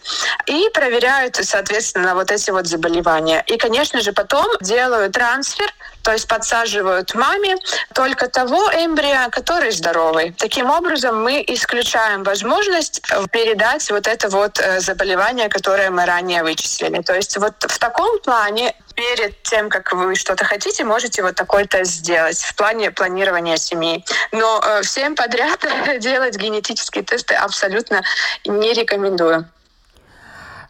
и 0.46 0.68
проверяют, 0.74 1.37
соответственно, 1.37 2.14
вот 2.14 2.30
эти 2.30 2.50
вот 2.50 2.66
заболевания. 2.66 3.42
И, 3.46 3.56
конечно 3.56 4.00
же, 4.00 4.12
потом 4.12 4.46
делают 4.61 5.12
трансфер 5.12 5.72
то 6.09 6.14
есть 6.14 6.27
подсаживают 6.27 7.14
маме 7.14 7.57
только 7.92 8.29
того 8.29 8.71
эмбрия, 8.73 9.29
который 9.29 9.71
здоровый. 9.73 10.35
Таким 10.38 10.71
образом, 10.71 11.23
мы 11.23 11.44
исключаем 11.47 12.23
возможность 12.23 13.03
передать 13.31 13.90
вот 13.90 14.07
это 14.07 14.31
вот 14.31 14.59
э, 14.59 14.81
заболевание, 14.81 15.51
которое 15.51 15.90
мы 15.90 16.07
ранее 16.07 16.42
вычислили. 16.42 17.03
То 17.03 17.14
есть 17.14 17.37
вот 17.37 17.62
в 17.62 17.79
таком 17.79 18.21
плане 18.21 18.75
перед 18.94 19.42
тем, 19.42 19.68
как 19.68 19.92
вы 19.92 20.14
что-то 20.14 20.47
хотите, 20.47 20.83
можете 20.83 21.23
вот 21.23 21.35
такой 21.35 21.66
тест 21.66 21.90
сделать 21.90 22.40
в 22.42 22.55
плане 22.55 22.90
планирования 22.90 23.59
семьи. 23.59 24.03
Но 24.33 24.62
э, 24.64 24.81
всем 24.85 25.14
подряд 25.14 25.61
делать 25.99 26.38
генетические 26.38 27.05
тесты 27.05 27.35
абсолютно 27.35 28.01
не 28.47 28.73
рекомендую. 28.73 29.47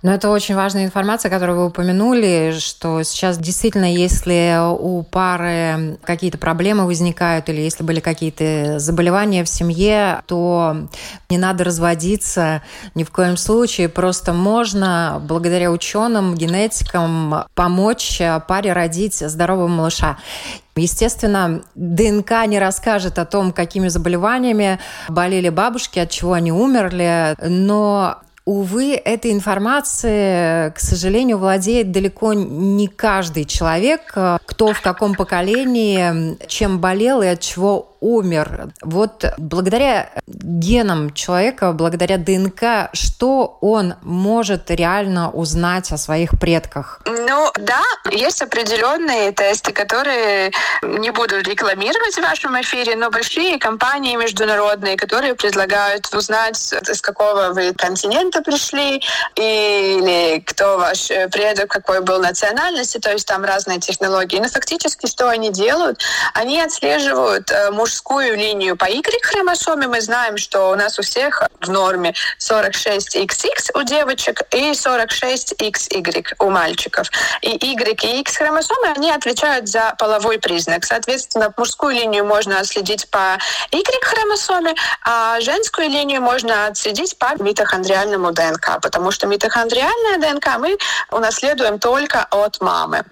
Но 0.02 0.12
это 0.12 0.30
очень 0.30 0.54
важная 0.54 0.84
информация, 0.84 1.28
которую 1.28 1.58
вы 1.58 1.66
упомянули, 1.66 2.54
что 2.58 3.02
сейчас 3.02 3.36
действительно, 3.36 3.92
если 3.92 4.56
у 4.78 5.02
пары 5.02 5.98
какие-то 6.04 6.38
проблемы 6.38 6.86
возникают 6.86 7.48
или 7.48 7.60
если 7.60 7.82
были 7.82 7.98
какие-то 7.98 8.78
заболевания 8.78 9.42
в 9.42 9.48
семье, 9.48 10.22
то 10.26 10.88
не 11.28 11.38
надо 11.38 11.64
разводиться 11.64 12.62
ни 12.94 13.02
в 13.02 13.10
коем 13.10 13.36
случае. 13.36 13.88
Просто 13.88 14.32
можно, 14.32 15.20
благодаря 15.20 15.72
ученым, 15.72 16.36
генетикам, 16.36 17.46
помочь 17.54 18.20
паре 18.46 18.72
родить 18.72 19.16
здорового 19.16 19.66
малыша. 19.66 20.18
Естественно, 20.76 21.62
ДНК 21.74 22.46
не 22.46 22.60
расскажет 22.60 23.18
о 23.18 23.26
том, 23.26 23.52
какими 23.52 23.88
заболеваниями 23.88 24.78
болели 25.08 25.48
бабушки, 25.48 25.98
от 25.98 26.10
чего 26.10 26.34
они 26.34 26.52
умерли, 26.52 27.34
но 27.42 28.18
Увы, 28.48 28.94
этой 28.94 29.32
информацией, 29.32 30.70
к 30.70 30.80
сожалению, 30.80 31.36
владеет 31.36 31.92
далеко 31.92 32.32
не 32.32 32.86
каждый 32.86 33.44
человек, 33.44 34.00
кто 34.46 34.72
в 34.72 34.80
каком 34.80 35.14
поколении, 35.14 36.38
чем 36.46 36.78
болел 36.80 37.20
и 37.20 37.26
от 37.26 37.40
чего 37.40 37.87
умер. 38.00 38.72
Вот 38.82 39.24
благодаря 39.38 40.10
генам 40.26 41.12
человека, 41.14 41.72
благодаря 41.72 42.16
ДНК, 42.18 42.90
что 42.92 43.58
он 43.60 43.94
может 44.02 44.70
реально 44.70 45.30
узнать 45.30 45.90
о 45.92 45.96
своих 45.96 46.38
предках? 46.38 47.00
Ну 47.06 47.50
да, 47.58 47.82
есть 48.10 48.42
определенные 48.42 49.32
тесты, 49.32 49.72
которые 49.72 50.50
не 50.82 51.10
буду 51.10 51.40
рекламировать 51.40 52.14
в 52.14 52.22
вашем 52.22 52.60
эфире, 52.60 52.96
но 52.96 53.10
большие 53.10 53.58
компании 53.58 54.16
международные, 54.16 54.96
которые 54.96 55.34
предлагают 55.34 56.12
узнать, 56.14 56.56
с 56.56 57.00
какого 57.00 57.52
вы 57.52 57.72
континента 57.74 58.42
пришли, 58.42 59.02
или 59.36 60.40
кто 60.40 60.78
ваш 60.78 61.08
предок, 61.30 61.70
какой 61.70 62.00
был 62.00 62.18
национальности, 62.20 62.98
то 62.98 63.12
есть 63.12 63.26
там 63.26 63.44
разные 63.44 63.78
технологии. 63.80 64.38
Но 64.38 64.48
фактически 64.48 65.06
что 65.06 65.28
они 65.28 65.50
делают? 65.50 66.00
Они 66.34 66.60
отслеживают 66.60 67.50
э, 67.50 67.70
мужскую 67.88 68.36
линию 68.36 68.76
по 68.76 68.84
Y-хромосоме. 68.84 69.86
Мы 69.86 70.02
знаем, 70.02 70.36
что 70.36 70.70
у 70.70 70.74
нас 70.74 70.98
у 70.98 71.02
всех 71.02 71.42
в 71.62 71.70
норме 71.70 72.12
46XX 72.38 73.70
у 73.72 73.82
девочек 73.82 74.42
и 74.54 74.72
46XY 74.72 76.34
у 76.38 76.50
мальчиков. 76.50 77.10
И 77.40 77.48
Y 77.48 78.04
и 78.04 78.20
X 78.20 78.36
хромосомы, 78.36 78.88
они 78.94 79.10
отвечают 79.10 79.68
за 79.68 79.94
половой 79.98 80.38
признак. 80.38 80.84
Соответственно, 80.84 81.50
мужскую 81.56 81.94
линию 81.94 82.26
можно 82.26 82.60
отследить 82.60 83.08
по 83.08 83.38
Y-хромосоме, 83.72 84.74
а 85.06 85.40
женскую 85.40 85.88
линию 85.88 86.20
можно 86.20 86.66
отследить 86.66 87.18
по 87.18 87.42
митохондриальному 87.42 88.32
ДНК, 88.32 88.80
потому 88.82 89.12
что 89.12 89.26
митохондриальная 89.26 90.18
ДНК 90.18 90.58
мы 90.58 90.76
унаследуем 91.10 91.78
только 91.78 92.26
от 92.30 92.60
мамы. 92.60 93.06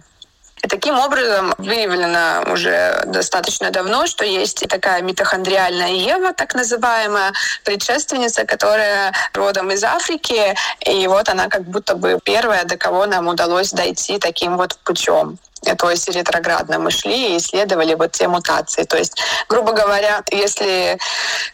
И 0.67 0.69
таким 0.69 0.99
образом 0.99 1.55
выявлено 1.59 2.43
уже 2.53 3.05
достаточно 3.07 3.71
давно, 3.71 4.09
что 4.09 4.25
есть 4.25 4.67
такая 4.69 5.01
митохондриальная 5.01 5.93
Ева, 5.93 6.33
так 6.33 6.57
называемая, 6.57 7.33
предшественница, 7.63 8.45
которая 8.45 9.13
родом 9.33 9.71
из 9.71 9.85
Африки, 9.85 10.57
и 10.85 11.07
вот 11.07 11.29
она 11.29 11.47
как 11.47 11.63
будто 11.63 11.95
бы 11.95 12.19
первая, 12.25 12.65
до 12.65 12.77
кого 12.77 13.07
нам 13.07 13.29
удалось 13.29 13.71
дойти 13.71 14.19
таким 14.19 14.57
вот 14.57 14.77
путем 14.83 15.39
то 15.75 15.91
есть 15.91 16.09
ретроградно 16.09 16.79
мы 16.79 16.91
шли 16.91 17.35
и 17.35 17.37
исследовали 17.39 17.95
вот 17.95 18.13
те 18.13 18.29
мутации. 18.29 18.85
То 18.85 18.97
есть, 18.97 19.21
грубо 19.49 19.73
говоря, 19.73 20.23
если 20.31 20.99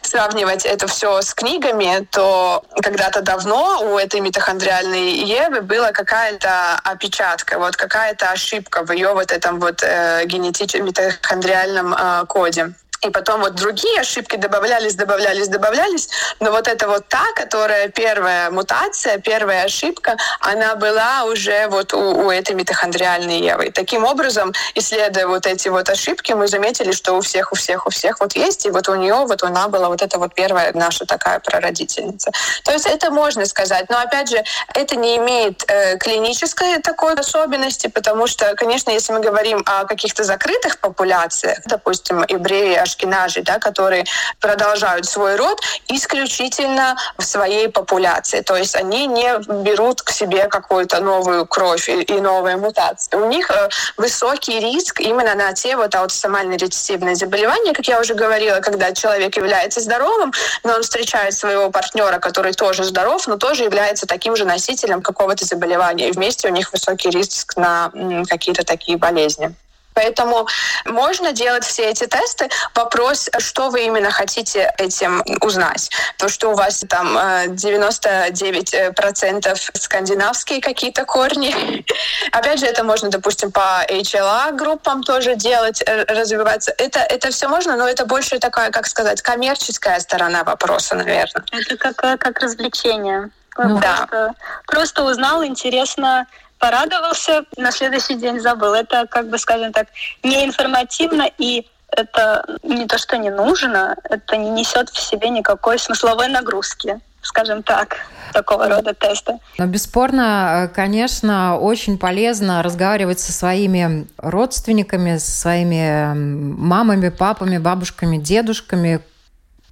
сравнивать 0.01 0.65
это 0.65 0.87
все 0.87 1.21
с 1.21 1.33
книгами, 1.33 2.07
то 2.11 2.63
когда-то 2.81 3.21
давно 3.21 3.93
у 3.93 3.97
этой 3.97 4.19
митохондриальной 4.19 5.23
Евы 5.23 5.61
была 5.61 5.91
какая-то 5.91 6.79
опечатка, 6.83 7.59
вот 7.59 7.75
какая-то 7.75 8.31
ошибка 8.31 8.85
в 8.85 8.91
ее 8.91 9.13
вот 9.13 9.31
этом 9.31 9.59
вот 9.59 9.81
э, 9.83 10.25
генетическом 10.25 10.85
митохондриальном 10.85 11.93
э, 11.93 12.25
коде. 12.27 12.73
И 13.05 13.09
потом 13.09 13.41
вот 13.41 13.55
другие 13.55 13.99
ошибки 13.99 14.37
добавлялись, 14.37 14.95
добавлялись, 14.95 15.47
добавлялись. 15.47 16.09
Но 16.39 16.51
вот 16.51 16.67
это 16.67 16.87
вот 16.87 17.07
та, 17.07 17.23
которая 17.35 17.89
первая 17.89 18.49
мутация, 18.49 19.17
первая 19.17 19.65
ошибка, 19.65 20.17
она 20.39 20.75
была 20.75 21.25
уже 21.25 21.67
вот 21.67 21.93
у, 21.93 22.25
у 22.25 22.31
этой 22.31 22.55
митохондриальной 22.55 23.39
Евы. 23.39 23.71
Таким 23.71 24.05
образом, 24.05 24.53
исследуя 24.75 25.27
вот 25.27 25.45
эти 25.45 25.67
вот 25.67 25.89
ошибки, 25.89 26.33
мы 26.33 26.47
заметили, 26.47 26.91
что 26.91 27.13
у 27.13 27.21
всех, 27.21 27.51
у 27.51 27.55
всех, 27.55 27.87
у 27.87 27.89
всех 27.89 28.19
вот 28.19 28.35
есть. 28.35 28.65
И 28.65 28.71
вот 28.71 28.87
у 28.89 28.95
нее, 28.95 29.25
вот 29.25 29.43
она 29.43 29.67
была 29.67 29.89
вот 29.89 30.01
эта 30.01 30.17
вот 30.17 30.33
первая 30.33 30.71
наша 30.73 31.05
такая 31.05 31.39
прародительница. 31.39 32.31
То 32.63 32.71
есть 32.71 32.85
это 32.85 33.11
можно 33.11 33.45
сказать. 33.45 33.89
Но 33.89 33.99
опять 33.99 34.29
же, 34.29 34.43
это 34.73 34.95
не 34.95 35.17
имеет 35.17 35.63
э, 35.67 35.97
клинической 35.97 36.79
такой 36.81 37.13
особенности, 37.13 37.87
потому 37.87 38.27
что, 38.27 38.55
конечно, 38.55 38.91
если 38.91 39.13
мы 39.13 39.19
говорим 39.19 39.63
о 39.65 39.85
каких-то 39.85 40.23
закрытых 40.23 40.79
популяциях, 40.79 41.59
допустим, 41.65 42.23
евреи 42.27 42.75
ашкенажи, 42.93 43.41
да, 43.41 43.59
которые 43.59 44.05
продолжают 44.39 45.05
свой 45.05 45.35
род 45.35 45.59
исключительно 45.87 46.95
в 47.17 47.23
своей 47.23 47.67
популяции. 47.67 48.41
То 48.41 48.55
есть 48.55 48.75
они 48.75 49.07
не 49.07 49.37
берут 49.63 50.01
к 50.01 50.11
себе 50.11 50.47
какую-то 50.47 50.99
новую 50.99 51.45
кровь 51.45 51.89
и, 51.89 52.01
и 52.01 52.21
новые 52.21 52.57
мутации. 52.57 53.15
У 53.15 53.25
них 53.27 53.49
э, 53.51 53.69
высокий 53.97 54.59
риск 54.59 54.99
именно 54.99 55.35
на 55.35 55.53
те 55.53 55.75
вот 55.75 55.95
аутосомальные 55.95 56.57
рецессивные 56.57 57.15
заболевания, 57.15 57.73
как 57.73 57.87
я 57.87 57.99
уже 57.99 58.13
говорила, 58.13 58.59
когда 58.59 58.91
человек 58.93 59.35
является 59.37 59.79
здоровым, 59.79 60.33
но 60.63 60.73
он 60.73 60.83
встречает 60.83 61.33
своего 61.33 61.69
партнера, 61.71 62.19
который 62.19 62.53
тоже 62.53 62.83
здоров, 62.83 63.27
но 63.27 63.37
тоже 63.37 63.63
является 63.63 64.05
таким 64.05 64.35
же 64.35 64.45
носителем 64.45 65.01
какого-то 65.01 65.45
заболевания. 65.45 66.09
И 66.09 66.11
вместе 66.11 66.47
у 66.47 66.51
них 66.51 66.71
высокий 66.71 67.09
риск 67.09 67.57
на 67.57 67.91
какие-то 68.29 68.63
такие 68.63 68.97
болезни. 68.97 69.53
Поэтому 69.93 70.47
можно 70.85 71.31
делать 71.31 71.65
все 71.65 71.89
эти 71.89 72.07
тесты. 72.07 72.49
Вопрос, 72.75 73.29
что 73.39 73.69
вы 73.69 73.85
именно 73.85 74.11
хотите 74.11 74.73
этим 74.77 75.23
узнать. 75.41 75.89
То, 76.17 76.29
что 76.29 76.51
у 76.51 76.55
вас 76.55 76.83
там 76.89 77.17
99% 77.17 79.47
э, 79.47 79.55
скандинавские 79.73 80.61
какие-то 80.61 81.05
корни. 81.05 81.85
Опять 82.31 82.59
же, 82.59 82.65
это 82.65 82.83
можно, 82.83 83.09
допустим, 83.09 83.51
по 83.51 83.85
HLA 83.87 84.51
группам 84.53 85.03
тоже 85.03 85.35
делать, 85.35 85.83
э, 85.85 86.05
развиваться. 86.05 86.73
Это, 86.77 86.99
это 86.99 87.31
все 87.31 87.47
можно, 87.47 87.75
но 87.75 87.87
это 87.87 88.05
больше 88.05 88.39
такая, 88.39 88.71
как 88.71 88.87
сказать, 88.87 89.21
коммерческая 89.21 89.99
сторона 89.99 90.43
вопроса, 90.43 90.95
наверное. 90.95 91.43
Это 91.51 91.77
как, 91.77 92.19
как 92.19 92.39
развлечение. 92.39 93.29
Ну, 93.57 93.79
да. 93.79 94.07
Просто, 94.07 94.33
просто 94.65 95.03
узнал, 95.03 95.45
интересно, 95.45 96.25
порадовался, 96.63 97.43
на 97.57 97.71
следующий 97.73 98.15
день 98.15 98.39
забыл. 98.39 98.73
Это, 98.73 99.05
как 99.09 99.27
бы, 99.27 99.37
скажем 99.37 99.73
так, 99.73 99.87
неинформативно 100.23 101.29
и 101.37 101.67
это 101.89 102.45
не 102.63 102.85
то, 102.85 102.97
что 102.97 103.17
не 103.17 103.29
нужно, 103.29 103.97
это 104.09 104.37
не 104.37 104.49
несет 104.49 104.89
в 104.89 104.97
себе 104.97 105.27
никакой 105.29 105.77
смысловой 105.77 106.29
нагрузки 106.29 107.01
скажем 107.25 107.63
так, 107.63 107.95
такого 108.33 108.67
рода 108.67 108.93
теста. 108.93 109.39
Но 109.57 109.65
бесспорно, 109.65 110.69
конечно, 110.75 111.57
очень 111.57 111.97
полезно 111.97 112.61
разговаривать 112.61 113.21
со 113.21 113.31
своими 113.31 114.07
родственниками, 114.17 115.17
со 115.19 115.31
своими 115.31 116.13
мамами, 116.13 117.07
папами, 117.07 117.59
бабушками, 117.59 118.17
дедушками, 118.17 118.99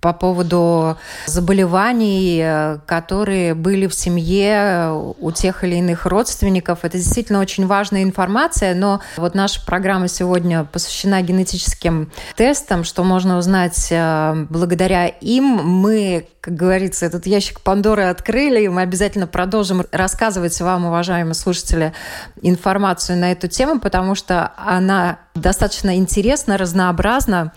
по 0.02 0.14
поводу 0.14 0.98
заболеваний, 1.28 2.42
э, 2.44 2.80
которые 2.88 3.54
были 3.54 3.86
в 3.86 3.94
семье 3.94 5.14
у 5.20 5.32
тех 5.32 5.64
или 5.64 5.76
иных 5.76 6.08
родственников. 6.08 6.80
Это 6.82 6.98
действительно 6.98 7.40
очень 7.40 7.68
важная 7.68 8.02
информация, 8.04 8.74
но 8.74 9.00
вот 9.18 9.36
наша 9.36 9.64
программа 9.64 10.08
сегодня 10.08 10.66
посвящена 10.66 11.22
генетическим 11.22 12.12
тестам, 12.36 12.84
что 12.84 13.04
можно 13.04 13.38
узнать 13.38 13.88
э, 13.92 14.46
благодаря 14.50 15.06
им. 15.06 15.44
Мы, 15.44 16.28
как 16.42 16.56
говорится, 16.56 17.06
этот 17.06 17.28
ящик 17.28 17.62
Пандоры 17.62 18.04
открыли, 18.04 18.62
и 18.62 18.68
мы 18.70 18.82
обязательно 18.82 19.28
продолжим 19.28 19.86
рассказывать 19.92 20.60
вам, 20.62 20.86
уважаемые 20.86 21.36
слушатели, 21.36 21.94
информацию 22.42 23.20
на 23.20 23.32
эту 23.32 23.48
тему, 23.48 23.80
потому 23.80 24.16
что 24.16 24.52
она 24.58 25.20
достаточно 25.36 25.96
интересна, 25.96 26.58
разнообразна. 26.58 27.54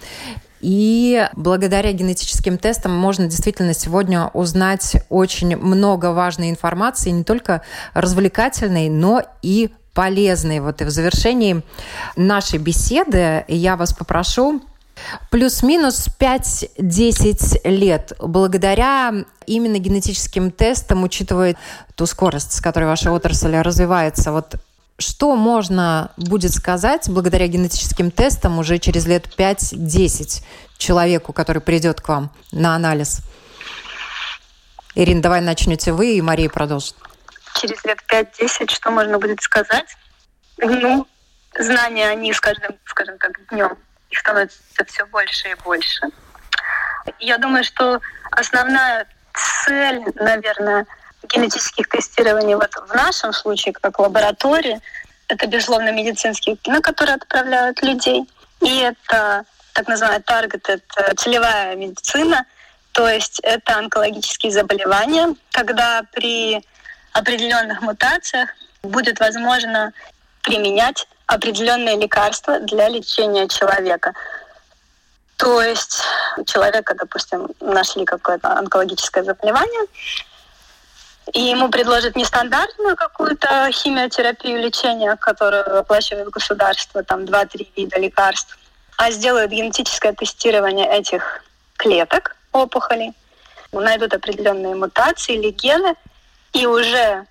И 0.64 1.28
благодаря 1.36 1.92
генетическим 1.92 2.56
тестам 2.56 2.96
можно 2.96 3.26
действительно 3.26 3.74
сегодня 3.74 4.28
узнать 4.28 4.96
очень 5.10 5.58
много 5.58 6.12
важной 6.12 6.48
информации, 6.48 7.10
не 7.10 7.22
только 7.22 7.60
развлекательной, 7.92 8.88
но 8.88 9.22
и 9.42 9.68
полезной. 9.92 10.60
Вот 10.60 10.80
и 10.80 10.84
в 10.84 10.90
завершении 10.90 11.62
нашей 12.16 12.58
беседы 12.58 13.44
я 13.46 13.76
вас 13.76 13.92
попрошу 13.92 14.62
Плюс-минус 15.30 16.08
5-10 16.18 17.68
лет. 17.68 18.12
Благодаря 18.20 19.12
именно 19.44 19.78
генетическим 19.78 20.50
тестам, 20.50 21.02
учитывая 21.02 21.56
ту 21.94 22.06
скорость, 22.06 22.52
с 22.52 22.60
которой 22.60 22.84
ваша 22.84 23.12
отрасль 23.12 23.56
развивается, 23.56 24.32
вот 24.32 24.54
что 24.98 25.34
можно 25.34 26.12
будет 26.16 26.52
сказать 26.52 27.08
благодаря 27.08 27.46
генетическим 27.46 28.10
тестам 28.10 28.58
уже 28.58 28.78
через 28.78 29.06
лет 29.06 29.26
5-10 29.36 30.42
человеку, 30.78 31.32
который 31.32 31.60
придет 31.60 32.00
к 32.00 32.08
вам 32.08 32.30
на 32.52 32.74
анализ? 32.76 33.20
Ирина, 34.94 35.22
давай 35.22 35.40
начнете 35.40 35.92
вы, 35.92 36.16
и 36.16 36.22
Мария 36.22 36.48
продолжит. 36.48 36.94
Через 37.60 37.84
лет 37.84 37.98
5-10 38.08 38.72
что 38.72 38.90
можно 38.90 39.18
будет 39.18 39.42
сказать? 39.42 39.96
Ну, 40.58 41.06
знания, 41.58 42.08
они 42.08 42.32
с 42.32 42.40
каждым, 42.40 42.76
скажем 42.84 43.18
так, 43.18 43.32
днем, 43.50 43.76
их 44.10 44.18
становится 44.18 44.60
все 44.86 45.04
больше 45.06 45.50
и 45.50 45.54
больше. 45.64 46.02
Я 47.18 47.38
думаю, 47.38 47.64
что 47.64 48.00
основная 48.30 49.06
цель, 49.64 50.04
наверное, 50.14 50.86
генетических 51.28 51.88
тестирований 51.88 52.54
вот 52.54 52.70
в 52.88 52.94
нашем 52.94 53.32
случае, 53.32 53.72
как 53.74 53.98
лаборатории, 53.98 54.80
это, 55.28 55.46
безусловно, 55.46 55.90
медицинские, 55.92 56.56
на 56.66 56.80
которые 56.80 57.16
отправляют 57.16 57.82
людей. 57.82 58.28
И 58.60 58.78
это 58.78 59.44
так 59.72 59.88
называемая 59.88 60.22
таргет, 60.22 60.68
это 60.68 61.14
целевая 61.16 61.74
медицина, 61.74 62.46
то 62.92 63.08
есть 63.08 63.40
это 63.42 63.76
онкологические 63.78 64.52
заболевания, 64.52 65.34
когда 65.50 66.02
при 66.12 66.64
определенных 67.12 67.82
мутациях 67.82 68.50
будет 68.82 69.18
возможно 69.18 69.92
применять 70.42 71.08
определенные 71.26 71.96
лекарства 71.96 72.60
для 72.60 72.88
лечения 72.88 73.48
человека. 73.48 74.12
То 75.36 75.60
есть 75.60 76.02
у 76.36 76.44
человека, 76.44 76.94
допустим, 76.94 77.48
нашли 77.60 78.04
какое-то 78.04 78.52
онкологическое 78.52 79.24
заболевание, 79.24 79.86
и 81.32 81.40
ему 81.40 81.70
предложат 81.70 82.16
нестандартную 82.16 82.96
какую-то 82.96 83.70
химиотерапию 83.72 84.60
лечения, 84.60 85.16
которую 85.16 85.78
оплачивает 85.78 86.28
государство, 86.30 87.02
там 87.02 87.20
2-3 87.20 87.68
вида 87.76 87.98
лекарств, 87.98 88.58
а 88.96 89.10
сделают 89.10 89.50
генетическое 89.50 90.12
тестирование 90.12 90.88
этих 90.88 91.42
клеток 91.76 92.36
опухолей, 92.52 93.12
найдут 93.72 94.14
определенные 94.14 94.74
мутации 94.74 95.34
или 95.34 95.50
гены, 95.50 95.94
и 96.52 96.66
уже 96.66 97.26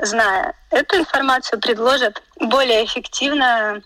зная 0.00 0.54
эту 0.70 0.96
информацию, 0.96 1.60
предложат 1.60 2.22
более 2.38 2.84
эффективное 2.84 3.82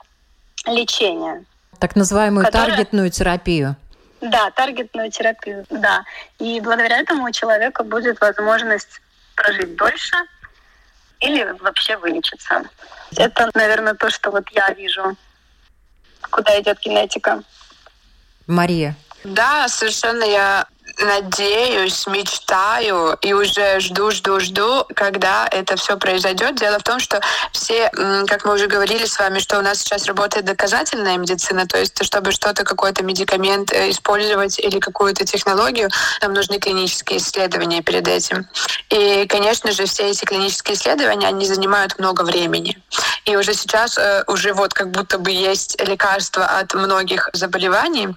лечение. 0.66 1.44
Так 1.78 1.96
называемую 1.96 2.44
которое... 2.44 2.66
таргетную 2.66 3.10
терапию. 3.10 3.76
Да, 4.20 4.50
таргетную 4.50 5.10
терапию, 5.10 5.64
да. 5.70 6.04
И 6.38 6.60
благодаря 6.60 7.00
этому 7.00 7.24
у 7.24 7.30
человека 7.32 7.82
будет 7.82 8.20
возможность 8.20 9.00
прожить 9.34 9.76
дольше 9.76 10.16
или 11.20 11.44
вообще 11.60 11.96
вылечиться. 11.96 12.64
Это, 13.16 13.50
наверное, 13.54 13.94
то, 13.94 14.10
что 14.10 14.30
вот 14.30 14.44
я 14.50 14.70
вижу, 14.70 15.16
куда 16.30 16.60
идет 16.60 16.80
генетика. 16.80 17.42
Мария. 18.46 18.96
Да, 19.24 19.68
совершенно 19.68 20.24
я 20.24 20.66
надеюсь, 21.02 22.06
мечтаю 22.06 23.16
и 23.20 23.32
уже 23.32 23.80
жду, 23.80 24.10
жду, 24.10 24.40
жду, 24.40 24.84
когда 24.94 25.48
это 25.50 25.76
все 25.76 25.96
произойдет. 25.96 26.56
Дело 26.56 26.78
в 26.78 26.82
том, 26.82 27.00
что 27.00 27.20
все, 27.52 27.90
как 28.26 28.44
мы 28.44 28.54
уже 28.54 28.66
говорили 28.66 29.04
с 29.04 29.18
вами, 29.18 29.38
что 29.38 29.58
у 29.58 29.62
нас 29.62 29.78
сейчас 29.78 30.06
работает 30.06 30.44
доказательная 30.44 31.16
медицина, 31.16 31.66
то 31.66 31.78
есть 31.78 32.02
чтобы 32.04 32.32
что-то, 32.32 32.64
какой-то 32.64 33.02
медикамент 33.02 33.72
э, 33.72 33.90
использовать 33.90 34.58
или 34.58 34.78
какую-то 34.78 35.24
технологию, 35.24 35.88
нам 36.20 36.32
нужны 36.32 36.58
клинические 36.58 37.18
исследования 37.18 37.82
перед 37.82 38.08
этим. 38.08 38.46
И, 38.90 39.26
конечно 39.26 39.72
же, 39.72 39.86
все 39.86 40.10
эти 40.10 40.24
клинические 40.24 40.76
исследования, 40.76 41.28
они 41.28 41.46
занимают 41.46 41.98
много 41.98 42.22
времени. 42.22 42.78
И 43.24 43.36
уже 43.36 43.54
сейчас 43.54 43.98
э, 43.98 44.24
уже 44.26 44.52
вот 44.52 44.74
как 44.74 44.90
будто 44.90 45.18
бы 45.18 45.30
есть 45.30 45.80
лекарства 45.80 46.44
от 46.44 46.74
многих 46.74 47.30
заболеваний, 47.32 48.08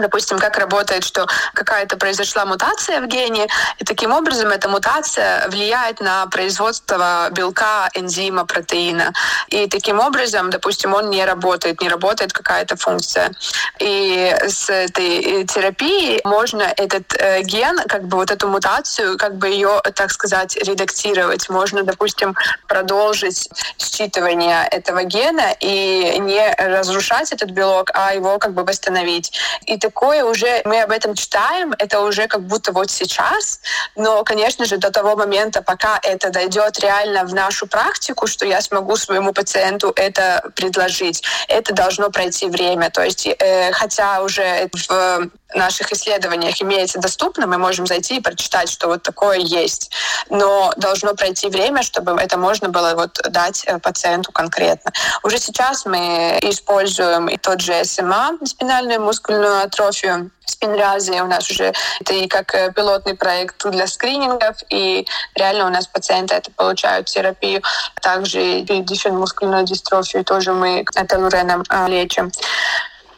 допустим, 0.00 0.38
как 0.38 0.58
работает, 0.58 1.04
что 1.04 1.26
какая-то 1.54 1.96
произошла 1.96 2.44
мутация 2.44 3.00
в 3.00 3.06
гене, 3.06 3.46
и 3.78 3.84
таким 3.84 4.12
образом 4.12 4.48
эта 4.48 4.68
мутация 4.68 5.48
влияет 5.48 6.00
на 6.00 6.26
производство 6.26 7.28
белка, 7.30 7.90
энзима, 7.94 8.44
протеина. 8.44 9.12
И 9.48 9.68
таким 9.68 10.00
образом, 10.00 10.50
допустим, 10.50 10.94
он 10.94 11.10
не 11.10 11.24
работает, 11.24 11.80
не 11.80 11.88
работает 11.88 12.32
какая-то 12.32 12.76
функция. 12.76 13.32
И 13.78 14.34
с 14.46 14.70
этой 14.70 15.44
терапией 15.44 16.20
можно 16.24 16.62
этот 16.62 17.14
э, 17.18 17.42
ген, 17.42 17.78
как 17.88 18.04
бы 18.04 18.16
вот 18.16 18.30
эту 18.30 18.48
мутацию, 18.48 19.16
как 19.18 19.36
бы 19.36 19.48
ее, 19.48 19.80
так 19.94 20.10
сказать, 20.10 20.56
редактировать. 20.56 21.48
Можно, 21.48 21.82
допустим, 21.82 22.34
продолжить 22.68 23.48
считывание 23.78 24.66
этого 24.70 25.04
гена 25.04 25.54
и 25.60 26.18
не 26.18 26.54
разрушать 26.54 27.32
этот 27.32 27.50
белок, 27.50 27.90
а 27.94 28.14
его 28.14 28.38
как 28.38 28.52
бы 28.52 28.64
восстановить. 28.64 29.32
И 29.66 29.78
такое 29.84 30.24
уже, 30.24 30.62
мы 30.64 30.80
об 30.80 30.90
этом 30.90 31.14
читаем, 31.14 31.74
это 31.78 32.00
уже 32.00 32.26
как 32.26 32.40
будто 32.40 32.72
вот 32.72 32.90
сейчас, 32.90 33.60
но, 33.96 34.24
конечно 34.24 34.64
же, 34.64 34.78
до 34.78 34.90
того 34.90 35.14
момента, 35.14 35.60
пока 35.60 36.00
это 36.02 36.30
дойдет 36.30 36.78
реально 36.78 37.24
в 37.24 37.34
нашу 37.34 37.66
практику, 37.66 38.26
что 38.26 38.46
я 38.46 38.62
смогу 38.62 38.96
своему 38.96 39.34
пациенту 39.34 39.92
это 39.94 40.50
предложить, 40.56 41.22
это 41.48 41.74
должно 41.74 42.10
пройти 42.10 42.46
время. 42.46 42.90
То 42.90 43.02
есть, 43.02 43.26
э, 43.26 43.72
хотя 43.72 44.22
уже 44.22 44.68
в 44.72 45.30
наших 45.54 45.92
исследованиях 45.92 46.60
имеется 46.62 46.98
доступно, 46.98 47.46
мы 47.46 47.58
можем 47.58 47.86
зайти 47.86 48.16
и 48.16 48.20
прочитать, 48.20 48.68
что 48.70 48.88
вот 48.88 49.02
такое 49.02 49.38
есть. 49.38 49.90
Но 50.30 50.72
должно 50.76 51.14
пройти 51.14 51.48
время, 51.48 51.82
чтобы 51.82 52.12
это 52.20 52.38
можно 52.38 52.68
было 52.68 52.94
вот 52.94 53.20
дать 53.30 53.64
э, 53.66 53.78
пациенту 53.78 54.32
конкретно. 54.32 54.92
Уже 55.22 55.38
сейчас 55.38 55.86
мы 55.86 56.38
используем 56.42 57.28
и 57.28 57.36
тот 57.36 57.60
же 57.60 57.84
СМА, 57.84 58.38
спинальную 58.44 59.00
мускульную 59.00 59.64
атрофию, 59.64 60.30
спинразы 60.46 61.22
у 61.22 61.26
нас 61.26 61.50
уже 61.50 61.72
это 62.00 62.14
и 62.14 62.26
как 62.28 62.54
э, 62.54 62.72
пилотный 62.72 63.14
проект 63.14 63.64
для 63.70 63.86
скринингов, 63.86 64.56
и 64.70 65.06
реально 65.34 65.66
у 65.66 65.70
нас 65.70 65.86
пациенты 65.86 66.34
это 66.34 66.50
получают 66.50 67.06
терапию. 67.06 67.62
Также 68.00 68.60
и 68.60 68.80
диффин 68.82 69.16
мускульную 69.16 69.64
дистрофию 69.64 70.24
тоже 70.24 70.52
мы 70.52 70.84
эталуреном 70.94 71.64
э, 71.68 71.88
лечим 71.88 72.30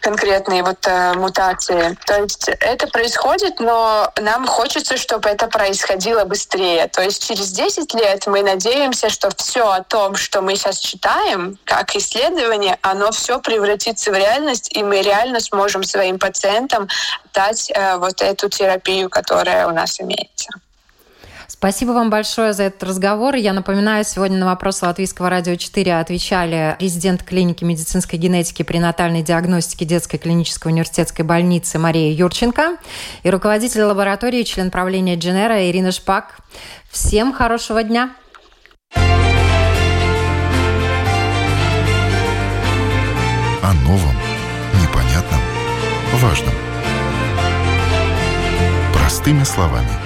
конкретные 0.06 0.62
вот 0.62 0.86
э, 0.86 1.14
мутации. 1.14 1.98
То 2.06 2.22
есть 2.22 2.48
это 2.48 2.86
происходит, 2.86 3.58
но 3.58 4.12
нам 4.20 4.46
хочется, 4.46 4.96
чтобы 4.96 5.28
это 5.28 5.48
происходило 5.48 6.24
быстрее. 6.24 6.86
То 6.86 7.02
есть 7.02 7.26
через 7.26 7.50
10 7.50 7.92
лет 7.94 8.24
мы 8.28 8.42
надеемся, 8.42 9.10
что 9.10 9.30
все 9.36 9.68
о 9.68 9.82
том, 9.82 10.14
что 10.14 10.42
мы 10.42 10.54
сейчас 10.54 10.78
читаем, 10.78 11.58
как 11.64 11.96
исследование, 11.96 12.78
оно 12.82 13.10
все 13.10 13.40
превратится 13.40 14.12
в 14.12 14.14
реальность, 14.14 14.68
и 14.76 14.84
мы 14.84 15.02
реально 15.02 15.40
сможем 15.40 15.82
своим 15.82 16.20
пациентам 16.20 16.86
дать 17.34 17.72
э, 17.74 17.96
вот 17.96 18.22
эту 18.22 18.48
терапию, 18.48 19.10
которая 19.10 19.66
у 19.66 19.72
нас 19.72 20.00
имеется. 20.00 20.50
Спасибо 21.58 21.92
вам 21.92 22.10
большое 22.10 22.52
за 22.52 22.64
этот 22.64 22.82
разговор. 22.82 23.34
Я 23.34 23.54
напоминаю, 23.54 24.04
сегодня 24.04 24.36
на 24.36 24.44
вопросы 24.44 24.84
Латвийского 24.84 25.30
радио 25.30 25.54
4 25.54 25.98
отвечали 25.98 26.76
резидент 26.78 27.22
клиники 27.22 27.64
медицинской 27.64 28.18
генетики 28.18 28.62
при 28.62 28.76
натальной 28.78 29.22
диагностике 29.22 29.86
детской 29.86 30.18
клинической 30.18 30.70
университетской 30.70 31.24
больницы 31.24 31.78
Мария 31.78 32.12
Юрченко 32.12 32.76
и 33.22 33.30
руководитель 33.30 33.84
лаборатории, 33.84 34.42
член 34.42 34.70
правления 34.70 35.16
Дженера 35.16 35.70
Ирина 35.70 35.92
Шпак. 35.92 36.36
Всем 36.90 37.32
хорошего 37.32 37.82
дня! 37.82 38.14
О 43.62 43.72
новом, 43.88 44.14
непонятном, 44.82 45.40
важном. 46.20 46.54
Простыми 48.92 49.44
словами– 49.44 49.88